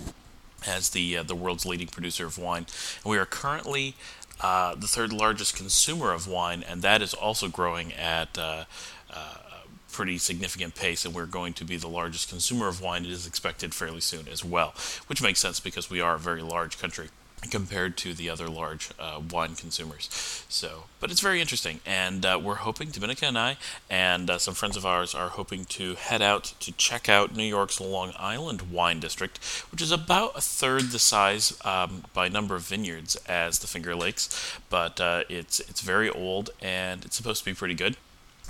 as 0.67 0.89
the 0.89 1.17
uh, 1.17 1.23
the 1.23 1.35
world's 1.35 1.65
leading 1.65 1.87
producer 1.87 2.25
of 2.25 2.37
wine. 2.37 2.65
And 3.03 3.11
we 3.11 3.17
are 3.17 3.25
currently 3.25 3.95
uh, 4.41 4.75
the 4.75 4.87
third 4.87 5.13
largest 5.13 5.55
consumer 5.55 6.11
of 6.11 6.27
wine, 6.27 6.63
and 6.67 6.81
that 6.81 7.01
is 7.01 7.13
also 7.13 7.47
growing 7.47 7.93
at 7.93 8.37
uh, 8.37 8.65
uh, 9.13 9.35
a 9.63 9.91
pretty 9.93 10.17
significant 10.17 10.75
pace. 10.75 11.05
And 11.05 11.13
we're 11.13 11.25
going 11.25 11.53
to 11.53 11.65
be 11.65 11.77
the 11.77 11.87
largest 11.87 12.29
consumer 12.29 12.67
of 12.67 12.81
wine. 12.81 13.05
It 13.05 13.11
is 13.11 13.27
expected 13.27 13.73
fairly 13.73 14.01
soon 14.01 14.27
as 14.27 14.43
well, 14.43 14.73
which 15.07 15.21
makes 15.21 15.39
sense 15.39 15.59
because 15.59 15.89
we 15.89 16.01
are 16.01 16.15
a 16.15 16.19
very 16.19 16.41
large 16.41 16.79
country 16.79 17.09
compared 17.49 17.97
to 17.97 18.13
the 18.13 18.29
other 18.29 18.47
large 18.47 18.89
uh, 18.99 19.19
wine 19.31 19.55
consumers. 19.55 20.09
So, 20.47 20.85
but 20.99 21.11
it's 21.11 21.21
very 21.21 21.41
interesting, 21.41 21.79
and 21.85 22.25
uh, 22.25 22.39
we're 22.41 22.55
hoping 22.55 22.89
Dominica 22.89 23.25
and 23.25 23.37
I 23.37 23.57
and 23.89 24.29
uh, 24.29 24.37
some 24.37 24.53
friends 24.53 24.77
of 24.77 24.85
ours 24.85 25.15
are 25.15 25.29
hoping 25.29 25.65
to 25.65 25.95
head 25.95 26.21
out 26.21 26.53
to 26.59 26.71
check 26.73 27.09
out 27.09 27.35
New 27.35 27.43
York's 27.43 27.81
Long 27.81 28.13
Island 28.17 28.71
wine 28.71 28.99
district, 28.99 29.39
which 29.71 29.81
is 29.81 29.91
about 29.91 30.37
a 30.37 30.41
third 30.41 30.91
the 30.91 30.99
size 30.99 31.57
um, 31.65 32.03
by 32.13 32.29
number 32.29 32.55
of 32.55 32.61
vineyards 32.61 33.15
as 33.27 33.59
the 33.59 33.67
Finger 33.67 33.95
Lakes, 33.95 34.57
but 34.69 34.99
uh, 35.01 35.23
it's 35.29 35.59
it's 35.61 35.81
very 35.81 36.09
old 36.09 36.51
and 36.61 37.05
it's 37.05 37.15
supposed 37.15 37.43
to 37.43 37.49
be 37.49 37.55
pretty 37.55 37.75
good. 37.75 37.97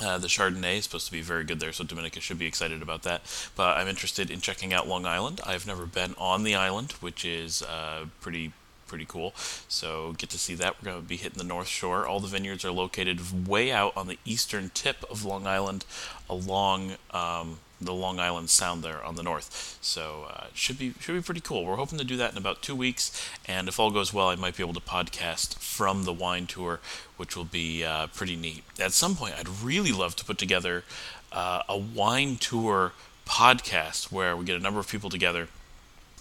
Uh, 0.02 0.18
the 0.18 0.28
Chardonnay 0.28 0.78
is 0.78 0.86
supposed 0.86 1.06
to 1.06 1.12
be 1.12 1.22
very 1.22 1.44
good 1.44 1.60
there, 1.60 1.72
so 1.72 1.84
Dominica 1.84 2.20
should 2.20 2.40
be 2.40 2.48
excited 2.48 2.82
about 2.82 3.04
that. 3.04 3.22
But 3.56 3.78
I'm 3.78 3.88
interested 3.88 4.32
in 4.32 4.42
checking 4.42 4.74
out 4.74 4.88
Long 4.88 5.06
Island. 5.06 5.42
I've 5.46 5.68
never 5.68 5.86
been 5.86 6.16
on 6.18 6.44
the 6.44 6.56
island, 6.56 6.94
which 6.94 7.24
is 7.24 7.62
uh, 7.62 8.06
pretty 8.20 8.52
pretty 8.92 9.06
cool. 9.06 9.32
So 9.70 10.14
get 10.18 10.30
to 10.32 10.38
see 10.38 10.54
that. 10.56 10.76
We're 10.76 10.92
going 10.92 11.02
to 11.02 11.08
be 11.08 11.16
hitting 11.16 11.38
the 11.38 11.46
North 11.46 11.70
Shore. 11.70 12.06
All 12.06 12.20
the 12.20 12.28
vineyards 12.28 12.66
are 12.66 12.72
located 12.72 13.48
way 13.48 13.72
out 13.72 13.96
on 13.96 14.08
the 14.08 14.20
eastern 14.26 14.70
tip 14.74 15.06
of 15.10 15.24
Long 15.24 15.48
Island, 15.48 15.86
along 16.30 16.98
um, 17.12 17.60
the 17.80 17.94
Long 17.94 18.20
Island 18.20 18.50
Sound 18.50 18.84
there 18.84 19.02
on 19.02 19.16
the 19.16 19.24
north. 19.24 19.78
So 19.82 20.28
uh, 20.30 20.48
should 20.54 20.78
be 20.78 20.94
should 21.00 21.16
be 21.16 21.22
pretty 21.22 21.40
cool. 21.40 21.66
We're 21.66 21.78
hoping 21.78 22.00
to 22.00 22.04
do 22.04 22.18
that 22.18 22.34
in 22.34 22.38
about 22.38 22.62
two 22.62 22.76
weeks, 22.76 23.06
and 23.48 23.70
if 23.70 23.80
all 23.80 23.92
goes 23.92 24.14
well, 24.14 24.28
I 24.28 24.36
might 24.36 24.58
be 24.58 24.64
able 24.64 24.74
to 24.74 24.82
podcast 24.82 25.58
from 25.60 26.04
the 26.04 26.14
wine 26.14 26.46
tour, 26.46 26.82
which 27.16 27.38
will 27.38 27.46
be 27.46 27.86
uh, 27.86 28.08
pretty 28.08 28.36
neat. 28.36 28.66
At 28.78 28.92
some 28.92 29.16
point, 29.16 29.36
I'd 29.40 29.48
really 29.48 29.94
love 29.94 30.18
to 30.18 30.26
put 30.26 30.38
together 30.38 30.84
uh, 31.32 31.64
a 31.70 31.78
wine 31.78 32.36
tour 32.36 32.92
podcast 33.26 34.12
where 34.12 34.36
we 34.36 34.44
get 34.44 34.58
a 34.58 34.60
number 34.60 34.82
of 34.82 34.90
people 34.90 35.10
together 35.10 35.48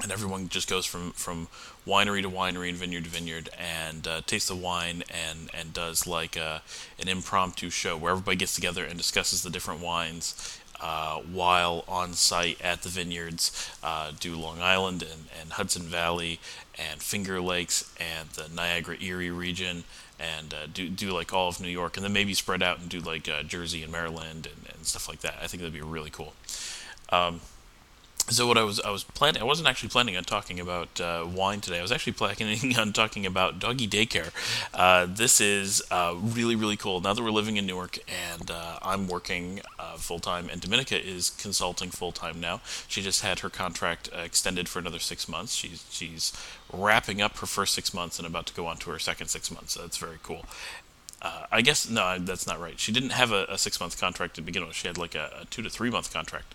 and 0.02 0.12
everyone 0.12 0.48
just 0.48 0.68
goes 0.68 0.86
from 0.86 1.12
from 1.12 1.48
winery 1.86 2.22
to 2.22 2.30
winery 2.30 2.68
and 2.68 2.78
vineyard 2.78 3.04
to 3.04 3.10
vineyard 3.10 3.48
and 3.58 4.06
uh, 4.06 4.20
tastes 4.26 4.48
the 4.48 4.56
wine 4.56 5.02
and 5.10 5.50
and 5.54 5.72
does 5.72 6.06
like 6.06 6.36
a, 6.36 6.42
uh, 6.42 6.58
an 6.98 7.08
impromptu 7.08 7.70
show 7.70 7.96
where 7.96 8.12
everybody 8.12 8.36
gets 8.36 8.54
together 8.54 8.84
and 8.84 8.96
discusses 8.96 9.42
the 9.42 9.50
different 9.50 9.80
wines 9.80 10.58
uh, 10.80 11.16
while 11.18 11.84
on 11.86 12.14
site 12.14 12.60
at 12.62 12.82
the 12.82 12.88
vineyards 12.88 13.70
uh, 13.82 14.12
do 14.18 14.34
Long 14.34 14.62
Island 14.62 15.02
and, 15.02 15.26
and 15.38 15.52
Hudson 15.52 15.82
Valley 15.82 16.40
and 16.78 17.02
Finger 17.02 17.40
Lakes 17.40 17.92
and 17.98 18.30
the 18.30 18.48
Niagara 18.54 18.96
Erie 18.98 19.30
region 19.30 19.84
and 20.18 20.54
uh, 20.54 20.66
do 20.72 20.88
do 20.88 21.12
like 21.12 21.32
all 21.32 21.48
of 21.48 21.60
New 21.60 21.68
York 21.68 21.96
and 21.96 22.04
then 22.04 22.12
maybe 22.12 22.32
spread 22.34 22.62
out 22.62 22.78
and 22.78 22.88
do 22.88 23.00
like 23.00 23.28
uh, 23.28 23.42
Jersey 23.42 23.82
and 23.82 23.92
Maryland 23.92 24.46
and, 24.46 24.74
and 24.74 24.86
stuff 24.86 25.08
like 25.08 25.20
that. 25.20 25.36
I 25.42 25.46
think 25.46 25.62
that'd 25.62 25.74
be 25.74 25.82
really 25.82 26.10
cool. 26.10 26.32
Um, 27.10 27.40
so 28.30 28.46
what 28.46 28.56
I 28.56 28.62
was 28.62 28.80
I 28.80 28.90
was 28.90 29.04
planning 29.04 29.42
I 29.42 29.44
wasn't 29.44 29.68
actually 29.68 29.88
planning 29.88 30.16
on 30.16 30.24
talking 30.24 30.60
about 30.60 31.00
uh, 31.00 31.26
wine 31.26 31.60
today. 31.60 31.78
I 31.78 31.82
was 31.82 31.92
actually 31.92 32.12
planning 32.20 32.78
on 32.78 32.92
talking 32.92 33.26
about 33.26 33.58
doggy 33.58 33.88
daycare. 33.88 34.30
Uh, 34.72 35.06
this 35.08 35.40
is 35.40 35.82
uh, 35.90 36.14
really 36.16 36.56
really 36.56 36.76
cool. 36.76 37.00
Now 37.00 37.14
that 37.14 37.22
we're 37.22 37.30
living 37.30 37.56
in 37.56 37.66
Newark 37.66 37.98
and 38.08 38.50
uh, 38.50 38.78
I'm 38.82 39.08
working 39.08 39.60
uh, 39.78 39.96
full 39.96 40.20
time, 40.20 40.48
and 40.50 40.60
Dominica 40.60 41.00
is 41.00 41.30
consulting 41.30 41.90
full 41.90 42.12
time 42.12 42.40
now. 42.40 42.60
She 42.88 43.02
just 43.02 43.22
had 43.22 43.40
her 43.40 43.50
contract 43.50 44.08
uh, 44.14 44.20
extended 44.20 44.68
for 44.68 44.78
another 44.78 44.98
six 44.98 45.28
months. 45.28 45.54
She's 45.54 45.84
she's 45.90 46.32
wrapping 46.72 47.20
up 47.20 47.36
her 47.38 47.46
first 47.46 47.74
six 47.74 47.92
months 47.92 48.18
and 48.18 48.26
about 48.26 48.46
to 48.46 48.54
go 48.54 48.66
on 48.66 48.76
to 48.78 48.90
her 48.90 48.98
second 48.98 49.26
six 49.26 49.50
months. 49.50 49.74
So 49.74 49.82
that's 49.82 49.96
very 49.96 50.18
cool. 50.22 50.44
Uh, 51.22 51.46
I 51.52 51.60
guess 51.60 51.88
no, 51.88 52.18
that's 52.18 52.46
not 52.46 52.60
right. 52.60 52.78
She 52.78 52.92
didn't 52.92 53.10
have 53.10 53.30
a, 53.32 53.44
a 53.44 53.58
six 53.58 53.78
month 53.80 54.00
contract 54.00 54.36
to 54.36 54.42
begin 54.42 54.66
with. 54.66 54.74
She 54.74 54.88
had 54.88 54.96
like 54.96 55.14
a, 55.14 55.30
a 55.42 55.44
two 55.46 55.62
to 55.62 55.70
three 55.70 55.90
month 55.90 56.12
contract, 56.12 56.54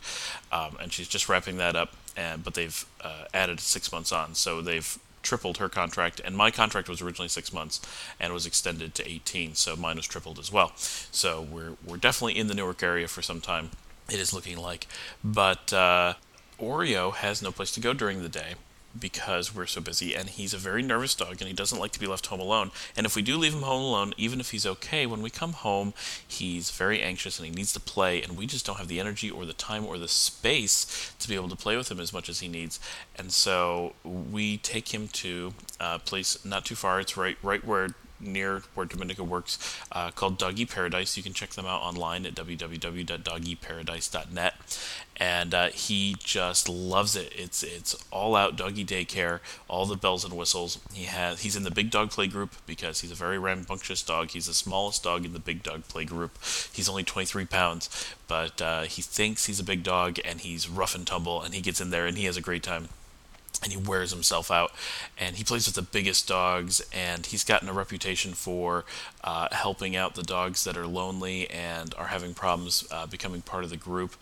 um, 0.51 0.77
and 0.81 0.91
she's 0.91 1.07
just 1.07 1.29
wrapping 1.29 1.57
that 1.57 1.75
up. 1.75 1.93
And 2.17 2.43
but 2.43 2.55
they've 2.55 2.85
uh, 3.01 3.25
added 3.33 3.59
six 3.59 3.91
months 3.91 4.11
on, 4.11 4.33
so 4.33 4.61
they've 4.61 4.97
tripled 5.21 5.57
her 5.57 5.69
contract. 5.69 6.21
And 6.23 6.35
my 6.35 6.51
contract 6.51 6.87
was 6.89 7.01
originally 7.01 7.29
six 7.29 7.51
months 7.51 7.81
and 8.19 8.33
was 8.33 8.45
extended 8.45 8.95
to 8.95 9.09
18, 9.09 9.55
so 9.55 9.75
mine 9.75 9.97
was 9.97 10.07
tripled 10.07 10.39
as 10.39 10.51
well. 10.51 10.71
So 10.75 11.41
we're 11.41 11.73
we're 11.85 11.97
definitely 11.97 12.37
in 12.39 12.47
the 12.47 12.55
Newark 12.55 12.81
area 12.81 13.07
for 13.07 13.21
some 13.21 13.41
time. 13.41 13.71
It 14.09 14.19
is 14.19 14.33
looking 14.33 14.57
like, 14.57 14.87
but 15.23 15.73
uh, 15.73 16.13
Oreo 16.59 17.13
has 17.13 17.41
no 17.41 17.51
place 17.51 17.71
to 17.71 17.79
go 17.79 17.93
during 17.93 18.21
the 18.21 18.29
day 18.29 18.53
because 18.99 19.53
we're 19.53 19.65
so 19.65 19.81
busy 19.81 20.15
and 20.15 20.29
he's 20.29 20.53
a 20.53 20.57
very 20.57 20.81
nervous 20.81 21.15
dog 21.15 21.37
and 21.39 21.47
he 21.47 21.53
doesn't 21.53 21.79
like 21.79 21.91
to 21.91 21.99
be 21.99 22.07
left 22.07 22.27
home 22.27 22.39
alone. 22.39 22.71
And 22.95 23.05
if 23.05 23.15
we 23.15 23.21
do 23.21 23.37
leave 23.37 23.53
him 23.53 23.61
home 23.61 23.81
alone 23.81 24.13
even 24.17 24.39
if 24.39 24.51
he's 24.51 24.65
okay 24.65 25.05
when 25.05 25.21
we 25.21 25.29
come 25.29 25.53
home 25.53 25.93
he's 26.27 26.71
very 26.71 27.01
anxious 27.01 27.39
and 27.39 27.47
he 27.47 27.53
needs 27.53 27.73
to 27.73 27.79
play 27.79 28.21
and 28.21 28.37
we 28.37 28.45
just 28.45 28.65
don't 28.65 28.77
have 28.77 28.87
the 28.87 28.99
energy 28.99 29.29
or 29.29 29.45
the 29.45 29.53
time 29.53 29.85
or 29.85 29.97
the 29.97 30.07
space 30.07 31.13
to 31.19 31.27
be 31.27 31.35
able 31.35 31.49
to 31.49 31.55
play 31.55 31.77
with 31.77 31.91
him 31.91 31.99
as 31.99 32.13
much 32.13 32.29
as 32.29 32.39
he 32.39 32.47
needs. 32.47 32.79
And 33.15 33.31
so 33.31 33.93
we 34.03 34.57
take 34.57 34.93
him 34.93 35.07
to 35.09 35.53
a 35.79 35.99
place 35.99 36.43
not 36.45 36.65
too 36.65 36.75
far. 36.75 36.99
It's 36.99 37.17
right 37.17 37.37
right 37.43 37.63
where 37.65 37.89
near 38.25 38.63
where 38.73 38.85
Dominica 38.85 39.23
works 39.23 39.79
uh, 39.91 40.11
called 40.11 40.37
Doggy 40.37 40.65
Paradise. 40.65 41.17
You 41.17 41.23
can 41.23 41.33
check 41.33 41.49
them 41.51 41.65
out 41.65 41.81
online 41.81 42.25
at 42.25 42.35
www.doggyparadise.net. 42.35 44.53
And 45.17 45.53
uh, 45.53 45.67
he 45.67 46.17
just 46.19 46.67
loves 46.67 47.15
it. 47.15 47.31
It's 47.33 47.63
it's 47.63 47.95
all 48.11 48.35
out 48.35 48.57
doggy 48.57 48.83
daycare, 48.83 49.39
all 49.69 49.85
the 49.85 49.95
bells 49.95 50.25
and 50.25 50.35
whistles. 50.35 50.77
He 50.93 51.05
has 51.05 51.41
he's 51.41 51.55
in 51.55 51.63
the 51.63 51.71
big 51.71 51.89
dog 51.89 52.11
play 52.11 52.27
group 52.27 52.53
because 52.65 52.99
he's 52.99 53.11
a 53.11 53.15
very 53.15 53.39
rambunctious 53.39 54.03
dog. 54.03 54.31
He's 54.31 54.47
the 54.47 54.53
smallest 54.53 55.03
dog 55.03 55.23
in 55.23 55.31
the 55.31 55.39
big 55.39 55.63
dog 55.63 55.87
play 55.87 56.03
group. 56.03 56.37
He's 56.73 56.89
only 56.89 57.05
23 57.05 57.45
pounds, 57.45 58.13
but 58.27 58.61
uh, 58.61 58.81
he 58.81 59.01
thinks 59.01 59.45
he's 59.45 59.61
a 59.61 59.63
big 59.63 59.83
dog 59.83 60.19
and 60.25 60.41
he's 60.41 60.67
rough 60.67 60.95
and 60.95 61.07
tumble. 61.07 61.41
And 61.41 61.53
he 61.53 61.61
gets 61.61 61.79
in 61.79 61.91
there 61.91 62.05
and 62.05 62.17
he 62.17 62.25
has 62.25 62.35
a 62.35 62.41
great 62.41 62.63
time 62.63 62.89
and 63.63 63.71
he 63.71 63.77
wears 63.77 64.11
himself 64.11 64.51
out. 64.51 64.71
And 65.17 65.35
he 65.35 65.43
plays 65.43 65.65
with 65.65 65.75
the 65.75 65.81
biggest 65.81 66.27
dogs 66.27 66.81
and 66.93 67.25
he's 67.25 67.43
gotten 67.43 67.69
a 67.69 67.73
reputation 67.73 68.33
for 68.33 68.85
uh, 69.23 69.47
helping 69.51 69.95
out 69.95 70.15
the 70.15 70.23
dogs 70.23 70.63
that 70.63 70.77
are 70.77 70.87
lonely 70.87 71.49
and 71.49 71.93
are 71.97 72.07
having 72.07 72.33
problems 72.33 72.87
uh, 72.91 73.05
becoming 73.05 73.41
part 73.41 73.63
of 73.63 73.69
the 73.69 73.77
group. 73.77 74.15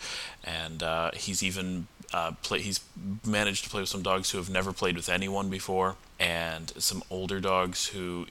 And 0.43 0.84
uh, 0.84 1.12
he's 1.15 1.43
even 1.43 1.88
uh, 2.13 2.32
play, 2.43 2.60
he's 2.62 2.80
managed 3.26 3.63
to 3.63 3.69
play 3.69 3.82
with 3.82 3.89
some 3.89 4.04
dogs 4.04 4.32
who 4.32 4.38
have 4.38 4.49
never 4.49 4.71
played 4.71 4.95
with 4.95 5.10
anyone 5.10 5.49
before 5.49 5.95
and 6.19 6.71
some 6.78 7.04
older 7.10 7.39
dogs 7.39 7.88
who 7.88 8.28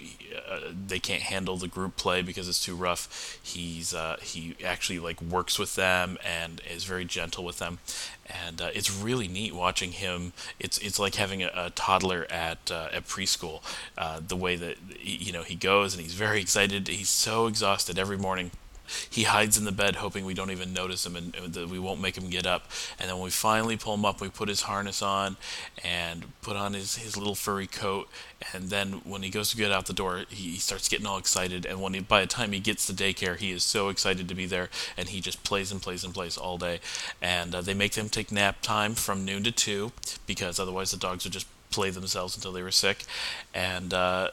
uh, 0.49 0.61
they 0.87 1.01
can't 1.01 1.23
handle 1.23 1.57
the 1.57 1.67
group 1.67 1.97
play 1.97 2.23
because 2.23 2.49
it's 2.49 2.65
too 2.65 2.77
rough 2.77 3.39
he's 3.43 3.93
uh, 3.93 4.17
he 4.23 4.55
actually 4.65 5.01
like 5.01 5.21
works 5.21 5.59
with 5.59 5.75
them 5.75 6.17
and 6.25 6.63
is 6.71 6.85
very 6.85 7.05
gentle 7.05 7.45
with 7.45 7.59
them 7.59 7.81
and 8.47 8.61
uh, 8.61 8.71
it's 8.75 8.91
really 8.91 9.29
neat 9.29 9.55
watching 9.55 9.93
him. 9.93 10.33
It's 10.59 10.79
it's 10.79 10.99
like 10.99 11.17
having 11.17 11.43
a, 11.43 11.51
a 11.55 11.71
toddler 11.71 12.27
at 12.31 12.71
uh, 12.71 12.89
at 12.93 13.07
preschool. 13.07 13.63
Uh, 13.99 14.21
the 14.27 14.37
way 14.37 14.57
that 14.57 14.77
you 15.01 15.33
know 15.33 15.43
he 15.43 15.55
goes 15.55 15.95
and 15.95 16.03
he's 16.03 16.15
very 16.15 16.41
excited. 16.41 16.89
He's 16.89 17.09
so 17.11 17.47
exhausted 17.47 17.99
every 17.99 18.17
morning 18.19 18.53
he 19.11 19.25
hides 19.25 19.59
in 19.59 19.65
the 19.65 19.73
bed 19.73 19.97
hoping 19.97 20.25
we 20.25 20.35
don't 20.35 20.51
even 20.51 20.73
notice 20.73 21.05
him 21.07 21.17
and, 21.17 21.35
and 21.35 21.55
that 21.55 21.69
we 21.69 21.79
won't 21.79 22.01
make 22.01 22.17
him 22.17 22.29
get 22.29 22.47
up. 22.47 22.71
And 22.99 23.09
then 23.09 23.17
when 23.17 23.25
we 23.25 23.31
finally 23.31 23.77
pull 23.77 23.95
him 23.95 24.05
up, 24.05 24.21
we 24.21 24.29
put 24.29 24.49
his 24.49 24.63
harness 24.63 25.03
on 25.03 25.37
and 25.85 26.25
put 26.43 26.57
on 26.57 26.75
his, 26.75 26.97
his 26.97 27.17
little 27.17 27.35
furry 27.35 27.67
coat. 27.67 28.09
And 28.53 28.71
then 28.71 29.03
when 29.05 29.23
he 29.23 29.31
goes 29.31 29.51
to 29.51 29.57
get 29.57 29.73
out 29.73 29.87
the 29.87 29.93
door, 29.93 30.25
he, 30.29 30.51
he 30.51 30.59
starts 30.59 30.89
getting 30.89 31.07
all 31.07 31.19
excited. 31.19 31.65
And 31.67 31.81
when 31.81 31.95
he, 31.95 32.01
by 32.01 32.21
the 32.23 32.27
time 32.27 32.53
he 32.53 32.61
gets 32.61 32.87
to 32.87 32.93
daycare, 32.93 33.37
he 33.37 33.53
is 33.53 33.65
so 33.65 33.89
excited 33.89 34.29
to 34.29 34.35
be 34.35 34.47
there. 34.47 34.69
And 34.97 35.09
he 35.09 35.21
just 35.21 35.45
plays 35.45 35.73
and 35.73 35.81
plays 35.81 36.05
and 36.05 36.15
plays 36.15 36.37
all 36.37 36.59
day. 36.59 36.81
And 37.21 37.55
uh, 37.55 37.61
they 37.61 37.75
make 37.75 37.93
them 37.93 38.09
take 38.09 38.33
nap 38.33 38.63
time 38.63 38.95
from 38.95 39.25
noon 39.25 39.45
to 39.45 39.53
2 39.53 39.93
because 40.27 40.59
otherwise 40.59 40.91
the 40.91 40.97
dogs 40.97 41.25
would 41.25 41.33
just 41.33 41.47
play 41.71 41.91
themselves 41.91 42.37
until 42.37 42.53
they 42.53 42.63
were 42.63 42.71
sick. 42.71 43.05
And 43.55 43.93
uh, 43.93 44.31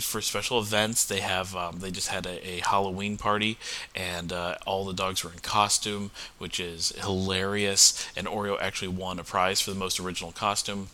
for 0.00 0.20
special 0.20 0.58
events. 0.58 1.04
They 1.04 1.20
have 1.20 1.54
um, 1.56 1.78
they 1.80 1.90
just 1.90 2.08
had 2.08 2.26
a, 2.26 2.46
a 2.46 2.60
Halloween 2.60 3.16
party, 3.16 3.58
and 3.94 4.32
uh, 4.32 4.56
all 4.66 4.84
the 4.84 4.92
dogs 4.92 5.24
were 5.24 5.32
in 5.32 5.38
costume, 5.38 6.10
which 6.38 6.60
is 6.60 6.92
hilarious. 7.02 8.06
And 8.16 8.26
Oreo 8.26 8.60
actually 8.60 8.88
won 8.88 9.18
a 9.18 9.24
prize 9.24 9.60
for 9.60 9.70
the 9.70 9.78
most 9.78 10.00
original 10.00 10.32
costume 10.32 10.88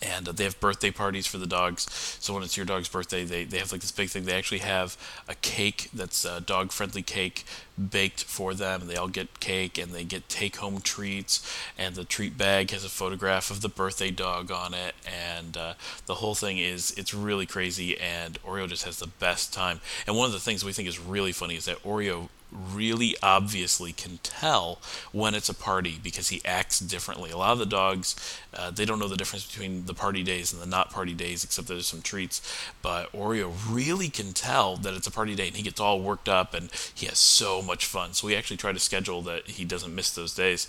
and 0.00 0.26
they 0.26 0.44
have 0.44 0.60
birthday 0.60 0.90
parties 0.90 1.26
for 1.26 1.38
the 1.38 1.46
dogs. 1.46 1.86
So 2.20 2.34
when 2.34 2.42
it's 2.42 2.56
your 2.56 2.66
dog's 2.66 2.88
birthday, 2.88 3.24
they, 3.24 3.44
they 3.44 3.58
have 3.58 3.72
like 3.72 3.80
this 3.80 3.92
big 3.92 4.10
thing. 4.10 4.24
They 4.24 4.36
actually 4.36 4.58
have 4.58 4.96
a 5.28 5.34
cake 5.34 5.88
that's 5.92 6.24
a 6.24 6.40
dog 6.40 6.72
friendly 6.72 7.02
cake 7.02 7.44
baked 7.78 8.24
for 8.24 8.54
them, 8.54 8.80
and 8.82 8.90
they 8.90 8.96
all 8.96 9.08
get 9.08 9.40
cake 9.40 9.78
and 9.78 9.92
they 9.92 10.04
get 10.04 10.28
take 10.28 10.56
home 10.56 10.80
treats. 10.80 11.44
And 11.76 11.94
the 11.94 12.04
treat 12.04 12.36
bag 12.38 12.70
has 12.70 12.84
a 12.84 12.88
photograph 12.88 13.50
of 13.50 13.60
the 13.60 13.68
birthday 13.68 14.10
dog 14.10 14.50
on 14.50 14.74
it, 14.74 14.94
and 15.06 15.56
uh, 15.56 15.74
the 16.06 16.14
whole 16.14 16.34
thing 16.34 16.58
is 16.58 16.92
it's 16.96 17.14
really 17.14 17.46
crazy. 17.46 17.98
And 17.98 18.40
Oreo 18.42 18.68
just 18.68 18.84
has 18.84 18.98
the 18.98 19.06
best 19.06 19.52
time. 19.52 19.80
And 20.06 20.16
one 20.16 20.26
of 20.26 20.32
the 20.32 20.40
things 20.40 20.64
we 20.64 20.72
think 20.72 20.88
is 20.88 20.98
really 20.98 21.32
funny 21.32 21.56
is 21.56 21.64
that 21.66 21.82
Oreo 21.82 22.28
really 22.52 23.14
obviously 23.22 23.92
can 23.92 24.18
tell 24.22 24.78
when 25.12 25.34
it's 25.34 25.48
a 25.48 25.54
party 25.54 25.98
because 26.02 26.28
he 26.28 26.40
acts 26.44 26.78
differently. 26.78 27.30
A 27.30 27.36
lot 27.36 27.52
of 27.52 27.58
the 27.58 27.66
dogs, 27.66 28.16
uh, 28.54 28.70
they 28.70 28.84
don't 28.84 28.98
know 28.98 29.08
the 29.08 29.16
difference 29.16 29.46
between 29.46 29.86
the 29.86 29.94
party 29.94 30.22
days 30.22 30.52
and 30.52 30.60
the 30.60 30.66
not 30.66 30.90
party 30.90 31.14
days, 31.14 31.44
except 31.44 31.68
there's 31.68 31.86
some 31.86 32.02
treats. 32.02 32.40
But 32.82 33.12
Oreo 33.12 33.52
really 33.68 34.08
can 34.08 34.32
tell 34.32 34.76
that 34.76 34.94
it's 34.94 35.06
a 35.06 35.10
party 35.12 35.34
day, 35.34 35.48
and 35.48 35.56
he 35.56 35.62
gets 35.62 35.80
all 35.80 36.00
worked 36.00 36.28
up, 36.28 36.54
and 36.54 36.70
he 36.94 37.06
has 37.06 37.18
so 37.18 37.62
much 37.62 37.86
fun. 37.86 38.14
So 38.14 38.26
we 38.26 38.36
actually 38.36 38.56
try 38.56 38.72
to 38.72 38.80
schedule 38.80 39.22
that 39.22 39.46
he 39.48 39.64
doesn't 39.64 39.94
miss 39.94 40.10
those 40.10 40.34
days. 40.34 40.68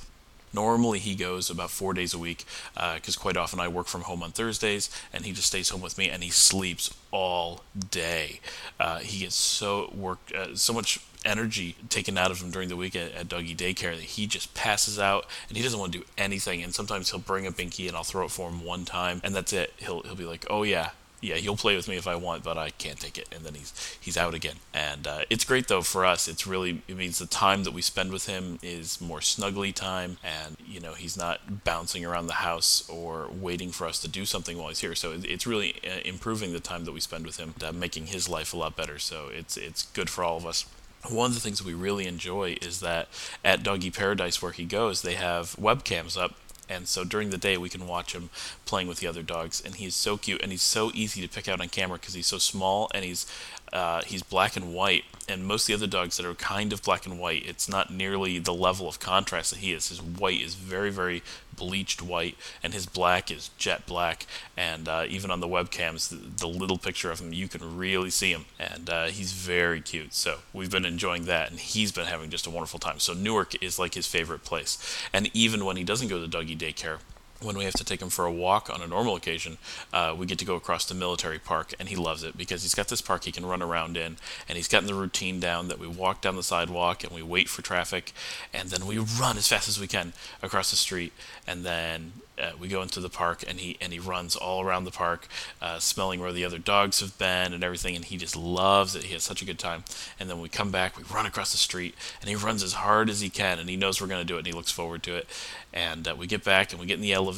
Normally, 0.51 0.99
he 0.99 1.15
goes 1.15 1.49
about 1.49 1.69
four 1.69 1.93
days 1.93 2.13
a 2.13 2.17
week 2.17 2.45
because 2.73 3.17
uh, 3.17 3.19
quite 3.19 3.37
often 3.37 3.59
I 3.59 3.67
work 3.67 3.87
from 3.87 4.01
home 4.01 4.23
on 4.23 4.31
Thursdays, 4.31 4.89
and 5.13 5.25
he 5.25 5.31
just 5.31 5.47
stays 5.47 5.69
home 5.69 5.81
with 5.81 5.97
me 5.97 6.09
and 6.09 6.23
he 6.23 6.31
sleeps 6.31 6.93
all 7.11 7.63
day. 7.91 8.39
Uh, 8.79 8.99
he 8.99 9.19
gets 9.19 9.35
so 9.35 9.93
worked, 9.95 10.31
uh, 10.33 10.55
so 10.55 10.73
much 10.73 10.99
energy 11.25 11.75
taken 11.89 12.17
out 12.17 12.31
of 12.31 12.41
him 12.41 12.51
during 12.51 12.69
the 12.69 12.75
week 12.75 12.95
at, 12.95 13.11
at 13.13 13.27
doggy 13.27 13.55
daycare 13.55 13.95
that 13.95 14.01
he 14.01 14.27
just 14.27 14.53
passes 14.53 14.99
out 14.99 15.25
and 15.47 15.57
he 15.57 15.63
doesn't 15.63 15.79
want 15.79 15.91
to 15.91 15.99
do 15.99 16.05
anything. 16.17 16.63
And 16.63 16.73
sometimes 16.73 17.11
he'll 17.11 17.19
bring 17.19 17.45
a 17.45 17.51
binky 17.51 17.87
and 17.87 17.95
I'll 17.95 18.03
throw 18.03 18.25
it 18.25 18.31
for 18.31 18.49
him 18.49 18.63
one 18.63 18.85
time, 18.85 19.21
and 19.23 19.35
that's 19.35 19.53
it. 19.53 19.73
He'll 19.77 20.01
he'll 20.03 20.15
be 20.15 20.25
like, 20.25 20.45
"Oh 20.49 20.63
yeah, 20.63 20.91
yeah, 21.21 21.35
he'll 21.35 21.57
play 21.57 21.75
with 21.75 21.87
me 21.87 21.97
if 21.97 22.07
I 22.07 22.15
want, 22.15 22.43
but 22.43 22.57
I 22.57 22.69
can't 22.69 22.99
take 22.99 23.17
it, 23.17 23.27
and 23.33 23.43
then 23.43 23.53
he's 23.55 23.97
he's 23.99 24.17
out 24.17 24.33
again. 24.33 24.55
And 24.73 25.05
uh, 25.05 25.21
it's 25.29 25.43
great 25.43 25.67
though 25.67 25.81
for 25.81 26.05
us. 26.05 26.27
It's 26.27 26.47
really 26.47 26.81
it 26.87 26.95
means 26.95 27.19
the 27.19 27.25
time 27.25 27.63
that 27.63 27.73
we 27.73 27.81
spend 27.81 28.11
with 28.11 28.27
him 28.27 28.59
is 28.61 29.01
more 29.01 29.19
snuggly 29.19 29.73
time, 29.73 30.17
and 30.23 30.57
you 30.65 30.79
know 30.79 30.93
he's 30.93 31.17
not 31.17 31.63
bouncing 31.63 32.05
around 32.05 32.27
the 32.27 32.33
house 32.33 32.87
or 32.89 33.27
waiting 33.29 33.71
for 33.71 33.85
us 33.85 33.99
to 34.01 34.07
do 34.07 34.25
something 34.25 34.57
while 34.57 34.69
he's 34.69 34.79
here. 34.79 34.95
So 34.95 35.13
it's 35.15 35.45
really 35.45 35.75
uh, 35.83 35.99
improving 36.05 36.53
the 36.53 36.59
time 36.59 36.85
that 36.85 36.93
we 36.93 37.01
spend 37.01 37.25
with 37.25 37.37
him, 37.37 37.53
uh, 37.63 37.71
making 37.71 38.07
his 38.07 38.29
life 38.29 38.53
a 38.53 38.57
lot 38.57 38.75
better. 38.75 38.99
So 38.99 39.27
it's 39.31 39.57
it's 39.57 39.83
good 39.83 40.09
for 40.09 40.23
all 40.23 40.37
of 40.37 40.45
us 40.45 40.65
one 41.07 41.29
of 41.31 41.35
the 41.35 41.39
things 41.39 41.63
we 41.63 41.73
really 41.73 42.07
enjoy 42.07 42.57
is 42.61 42.81
that 42.81 43.07
at 43.43 43.63
Doggy 43.63 43.91
Paradise, 43.91 44.41
where 44.41 44.51
he 44.51 44.65
goes, 44.65 45.01
they 45.01 45.15
have 45.15 45.55
webcams 45.55 46.19
up. 46.19 46.35
And 46.67 46.87
so 46.87 47.03
during 47.03 47.31
the 47.31 47.37
day, 47.37 47.57
we 47.57 47.69
can 47.69 47.87
watch 47.87 48.13
him 48.13 48.29
playing 48.65 48.87
with 48.87 48.99
the 48.99 49.07
other 49.07 49.23
dogs. 49.23 49.59
And 49.59 49.75
he's 49.75 49.95
so 49.95 50.17
cute 50.17 50.41
and 50.41 50.51
he's 50.51 50.61
so 50.61 50.91
easy 50.93 51.21
to 51.21 51.27
pick 51.27 51.47
out 51.47 51.59
on 51.59 51.69
camera 51.69 51.97
because 51.97 52.13
he's 52.13 52.27
so 52.27 52.37
small 52.37 52.91
and 52.93 53.03
he's 53.03 53.25
uh, 53.71 54.01
he's 54.03 54.23
black 54.23 54.55
and 54.55 54.73
white, 54.73 55.03
and 55.27 55.45
most 55.45 55.63
of 55.63 55.67
the 55.67 55.85
other 55.85 55.91
dogs 55.91 56.17
that 56.17 56.25
are 56.25 56.33
kind 56.33 56.73
of 56.73 56.81
black 56.81 57.05
and 57.05 57.19
white, 57.19 57.47
it's 57.47 57.69
not 57.69 57.91
nearly 57.91 58.39
the 58.39 58.53
level 58.53 58.87
of 58.87 58.99
contrast 58.99 59.51
that 59.51 59.59
he 59.59 59.73
is. 59.73 59.89
His 59.89 60.01
white 60.01 60.41
is 60.41 60.55
very, 60.55 60.89
very 60.89 61.21
bleached 61.55 62.01
white, 62.01 62.35
and 62.63 62.73
his 62.73 62.85
black 62.85 63.29
is 63.29 63.51
jet 63.57 63.85
black. 63.85 64.25
And 64.57 64.87
uh, 64.87 65.05
even 65.07 65.29
on 65.29 65.39
the 65.39 65.47
webcams, 65.47 66.09
the, 66.09 66.15
the, 66.15 66.47
little 66.47 66.77
picture 66.77 67.11
of 67.11 67.19
him, 67.19 67.33
you 67.33 67.47
can 67.47 67.77
really 67.77 68.09
see 68.09 68.31
him, 68.31 68.45
and 68.57 68.89
uh, 68.89 69.07
he's 69.07 69.33
very 69.33 69.81
cute. 69.81 70.13
So 70.13 70.39
we've 70.53 70.71
been 70.71 70.85
enjoying 70.85 71.25
that, 71.25 71.51
and 71.51 71.59
he's 71.59 71.91
been 71.91 72.07
having 72.07 72.29
just 72.29 72.47
a 72.47 72.49
wonderful 72.49 72.79
time. 72.79 72.99
So 72.99 73.13
Newark 73.13 73.61
is 73.61 73.77
like 73.77 73.93
his 73.93 74.07
favorite 74.07 74.43
place, 74.43 74.77
and 75.13 75.29
even 75.33 75.65
when 75.65 75.77
he 75.77 75.83
doesn't 75.83 76.07
go 76.07 76.19
to 76.19 76.27
doggy 76.27 76.55
daycare, 76.55 76.99
when 77.41 77.57
we 77.57 77.63
have 77.63 77.73
to 77.73 77.85
take 77.85 78.01
him 78.01 78.09
for 78.09 78.25
a 78.25 78.31
walk 78.31 78.69
on 78.69 78.81
a 78.81 78.87
normal 78.87 79.15
occasion, 79.15 79.57
uh, 79.93 80.13
we 80.17 80.25
get 80.25 80.39
to 80.39 80.45
go 80.45 80.55
across 80.55 80.85
the 80.85 80.93
military 80.93 81.39
park, 81.39 81.73
and 81.79 81.89
he 81.89 81.95
loves 81.95 82.23
it 82.23 82.37
because 82.37 82.63
he's 82.63 82.75
got 82.75 82.87
this 82.89 83.01
park 83.01 83.23
he 83.23 83.31
can 83.31 83.45
run 83.45 83.61
around 83.61 83.95
in, 83.95 84.17
and 84.47 84.57
he's 84.57 84.67
gotten 84.67 84.87
the 84.87 84.93
routine 84.93 85.39
down 85.39 85.67
that 85.69 85.79
we 85.79 85.87
walk 85.87 86.21
down 86.21 86.35
the 86.35 86.43
sidewalk 86.43 87.03
and 87.03 87.13
we 87.13 87.23
wait 87.23 87.47
for 87.47 87.61
traffic, 87.61 88.11
and 88.53 88.69
then 88.69 88.85
we 88.85 88.97
run 88.97 89.37
as 89.37 89.47
fast 89.47 89.69
as 89.69 89.79
we 89.79 89.87
can 89.87 90.13
across 90.41 90.69
the 90.69 90.75
street, 90.75 91.13
and 91.47 91.63
then 91.63 92.13
uh, 92.39 92.51
we 92.59 92.67
go 92.67 92.81
into 92.81 92.99
the 92.99 93.09
park 93.09 93.43
and 93.47 93.59
he 93.59 93.77
and 93.81 93.91
he 93.91 93.99
runs 93.99 94.35
all 94.35 94.63
around 94.63 94.85
the 94.85 94.91
park, 94.91 95.27
uh, 95.61 95.77
smelling 95.79 96.19
where 96.19 96.31
the 96.31 96.45
other 96.45 96.57
dogs 96.57 97.01
have 97.01 97.17
been 97.17 97.53
and 97.53 97.63
everything, 97.63 97.95
and 97.95 98.05
he 98.05 98.17
just 98.17 98.35
loves 98.35 98.95
it. 98.95 99.03
He 99.03 99.13
has 99.13 99.23
such 99.23 99.41
a 99.41 99.45
good 99.45 99.59
time. 99.59 99.83
And 100.19 100.29
then 100.29 100.39
we 100.39 100.49
come 100.49 100.71
back, 100.71 100.97
we 100.97 101.03
run 101.03 101.25
across 101.25 101.51
the 101.51 101.57
street, 101.57 101.95
and 102.21 102.29
he 102.29 102.35
runs 102.35 102.63
as 102.63 102.73
hard 102.73 103.09
as 103.09 103.21
he 103.21 103.29
can, 103.29 103.59
and 103.59 103.69
he 103.69 103.75
knows 103.75 103.99
we're 103.99 104.07
going 104.07 104.21
to 104.21 104.25
do 104.25 104.35
it, 104.35 104.39
and 104.39 104.47
he 104.47 104.53
looks 104.53 104.71
forward 104.71 105.03
to 105.03 105.15
it. 105.15 105.27
And 105.73 106.07
uh, 106.07 106.15
we 106.15 106.27
get 106.27 106.43
back 106.43 106.71
and 106.71 106.79
we 106.79 106.87
get 106.87 106.95
in 106.95 107.01
the 107.01 107.13
elevator, 107.13 107.28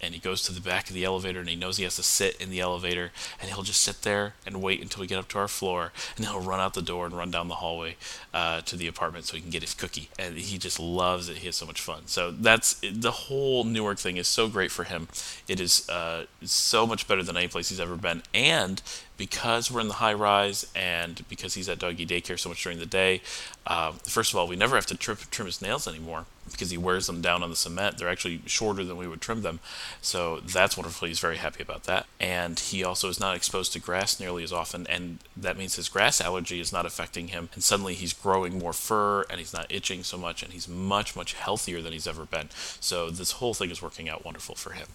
and 0.00 0.14
he 0.14 0.20
goes 0.20 0.42
to 0.44 0.52
the 0.52 0.60
back 0.60 0.88
of 0.88 0.94
the 0.94 1.04
elevator, 1.04 1.40
and 1.40 1.48
he 1.48 1.56
knows 1.56 1.76
he 1.76 1.84
has 1.84 1.96
to 1.96 2.02
sit 2.02 2.40
in 2.40 2.50
the 2.50 2.60
elevator, 2.60 3.10
and 3.40 3.50
he'll 3.50 3.62
just 3.62 3.82
sit 3.82 4.02
there 4.02 4.34
and 4.46 4.62
wait 4.62 4.80
until 4.80 5.00
we 5.00 5.06
get 5.06 5.18
up 5.18 5.28
to 5.28 5.38
our 5.38 5.48
floor, 5.48 5.92
and 6.16 6.24
then 6.24 6.32
he'll 6.32 6.42
run 6.42 6.60
out 6.60 6.74
the 6.74 6.82
door 6.82 7.06
and 7.06 7.16
run 7.16 7.30
down 7.30 7.48
the 7.48 7.56
hallway 7.56 7.96
uh, 8.34 8.60
to 8.62 8.76
the 8.76 8.86
apartment 8.86 9.24
so 9.24 9.36
he 9.36 9.42
can 9.42 9.50
get 9.50 9.62
his 9.62 9.74
cookie. 9.74 10.08
And 10.18 10.36
he 10.36 10.58
just 10.58 10.78
loves 10.78 11.28
it. 11.28 11.38
He 11.38 11.46
has 11.46 11.56
so 11.56 11.66
much 11.66 11.80
fun. 11.80 12.02
So 12.06 12.30
that's 12.30 12.80
the 12.82 13.10
whole 13.10 13.64
Newark 13.64 13.98
thing 13.98 14.16
is 14.16 14.28
so 14.28 14.48
great 14.48 14.70
for 14.70 14.84
him. 14.84 15.08
It 15.48 15.60
is 15.60 15.88
uh, 15.88 16.26
so 16.42 16.86
much 16.86 17.08
better 17.08 17.22
than 17.22 17.36
any 17.36 17.48
place 17.48 17.68
he's 17.68 17.80
ever 17.80 17.96
been, 17.96 18.22
and 18.34 18.82
because 19.22 19.70
we're 19.70 19.80
in 19.80 19.86
the 19.86 19.94
high 19.94 20.12
rise 20.12 20.66
and 20.74 21.22
because 21.28 21.54
he's 21.54 21.68
at 21.68 21.78
doggy 21.78 22.04
daycare 22.04 22.36
so 22.36 22.48
much 22.48 22.60
during 22.60 22.80
the 22.80 22.86
day, 22.86 23.20
uh, 23.68 23.92
first 24.02 24.32
of 24.32 24.36
all, 24.36 24.48
we 24.48 24.56
never 24.56 24.74
have 24.74 24.84
to 24.84 24.96
trim, 24.96 25.16
trim 25.30 25.46
his 25.46 25.62
nails 25.62 25.86
anymore 25.86 26.26
because 26.50 26.70
he 26.70 26.76
wears 26.76 27.06
them 27.06 27.20
down 27.20 27.42
on 27.42 27.50
the 27.50 27.56
cement. 27.56 27.98
They're 27.98 28.08
actually 28.08 28.42
shorter 28.46 28.84
than 28.84 28.96
we 28.96 29.06
would 29.06 29.20
trim 29.20 29.42
them. 29.42 29.60
So 30.00 30.40
that's 30.40 30.76
wonderful. 30.76 31.08
He's 31.08 31.20
very 31.20 31.36
happy 31.36 31.62
about 31.62 31.84
that. 31.84 32.06
And 32.18 32.58
he 32.58 32.82
also 32.82 33.08
is 33.08 33.20
not 33.20 33.36
exposed 33.36 33.72
to 33.72 33.78
grass 33.78 34.18
nearly 34.18 34.42
as 34.42 34.52
often. 34.52 34.86
And 34.88 35.18
that 35.36 35.56
means 35.56 35.76
his 35.76 35.88
grass 35.88 36.20
allergy 36.20 36.60
is 36.60 36.72
not 36.72 36.84
affecting 36.84 37.28
him. 37.28 37.48
And 37.54 37.62
suddenly 37.62 37.94
he's 37.94 38.12
growing 38.12 38.58
more 38.58 38.72
fur 38.72 39.22
and 39.30 39.38
he's 39.38 39.52
not 39.52 39.70
itching 39.70 40.02
so 40.02 40.18
much. 40.18 40.42
And 40.42 40.52
he's 40.52 40.68
much, 40.68 41.14
much 41.14 41.34
healthier 41.34 41.80
than 41.80 41.92
he's 41.92 42.06
ever 42.06 42.24
been. 42.24 42.48
So 42.80 43.10
this 43.10 43.32
whole 43.32 43.54
thing 43.54 43.70
is 43.70 43.82
working 43.82 44.08
out 44.08 44.24
wonderful 44.24 44.54
for 44.54 44.72
him. 44.72 44.88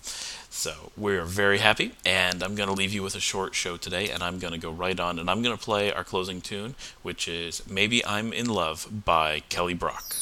So 0.50 0.92
we're 0.98 1.26
very 1.26 1.60
happy. 1.60 1.94
And 2.06 2.44
I'm 2.44 2.56
going 2.56 2.70
to 2.70 2.76
leave 2.76 2.94
you 2.94 3.04
with 3.04 3.16
a 3.16 3.22
short 3.22 3.56
show 3.56 3.78
today. 3.78 4.10
And 4.18 4.24
I'm 4.24 4.40
going 4.40 4.54
to 4.54 4.58
go 4.58 4.72
right 4.72 5.00
on 5.00 5.20
and 5.20 5.30
I'm 5.30 5.44
going 5.44 5.56
to 5.56 5.64
play 5.64 5.94
our 5.94 6.04
closing 6.04 6.42
tune, 6.42 6.74
which 7.04 7.28
is 7.28 7.62
Maybe 7.70 8.04
I'm 8.04 8.34
in 8.34 8.50
Love 8.50 8.88
by 9.06 9.42
Kelly 9.42 9.76
Brock. 9.76 10.16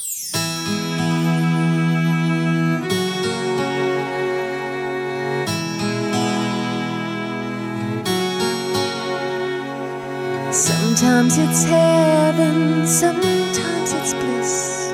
Sometimes 10.52 11.38
it's 11.38 11.64
heaven, 11.64 12.86
sometimes 12.86 13.94
it's 13.94 14.14
bliss. 14.14 14.92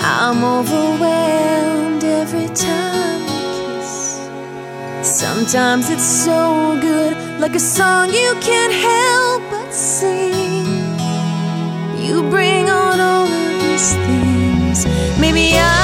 I'm 0.00 0.42
overwhelmed 0.42 2.02
every 2.02 2.48
time 2.54 3.20
we 3.26 3.76
kiss. 3.76 4.26
Sometimes 5.02 5.90
it's 5.90 6.02
so 6.02 6.78
good, 6.80 7.25
like 7.38 7.54
a 7.54 7.60
song 7.60 8.08
you 8.12 8.34
can't 8.40 8.72
help 8.72 9.42
but 9.50 9.72
sing. 9.72 10.64
You 12.02 12.22
bring 12.30 12.70
on 12.70 12.98
all 13.00 13.26
of 13.26 13.60
these 13.60 13.94
things. 13.94 14.86
Maybe 15.20 15.52
I'm 15.58 15.75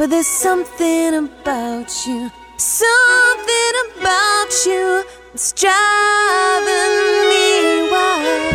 But 0.00 0.08
there's 0.08 0.26
something 0.26 1.14
about 1.14 2.06
you, 2.06 2.30
something 2.56 3.72
about 3.98 4.48
you 4.64 5.04
that's 5.30 5.52
driving 5.52 7.28
me 7.28 7.90
wild. 7.92 8.54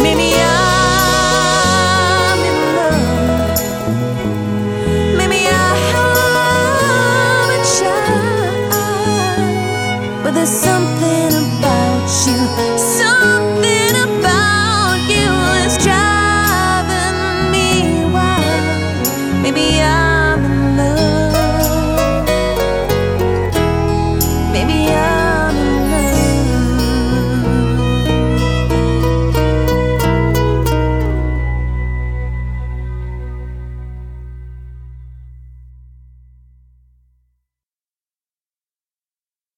Maybe 0.00 0.34
I'm 0.38 2.38
in 2.50 2.58
love. 2.76 3.58
Maybe 5.18 5.40
I'm 5.48 7.50
a 7.50 7.52
child. 7.74 8.70
But 10.22 10.32
there's 10.34 10.54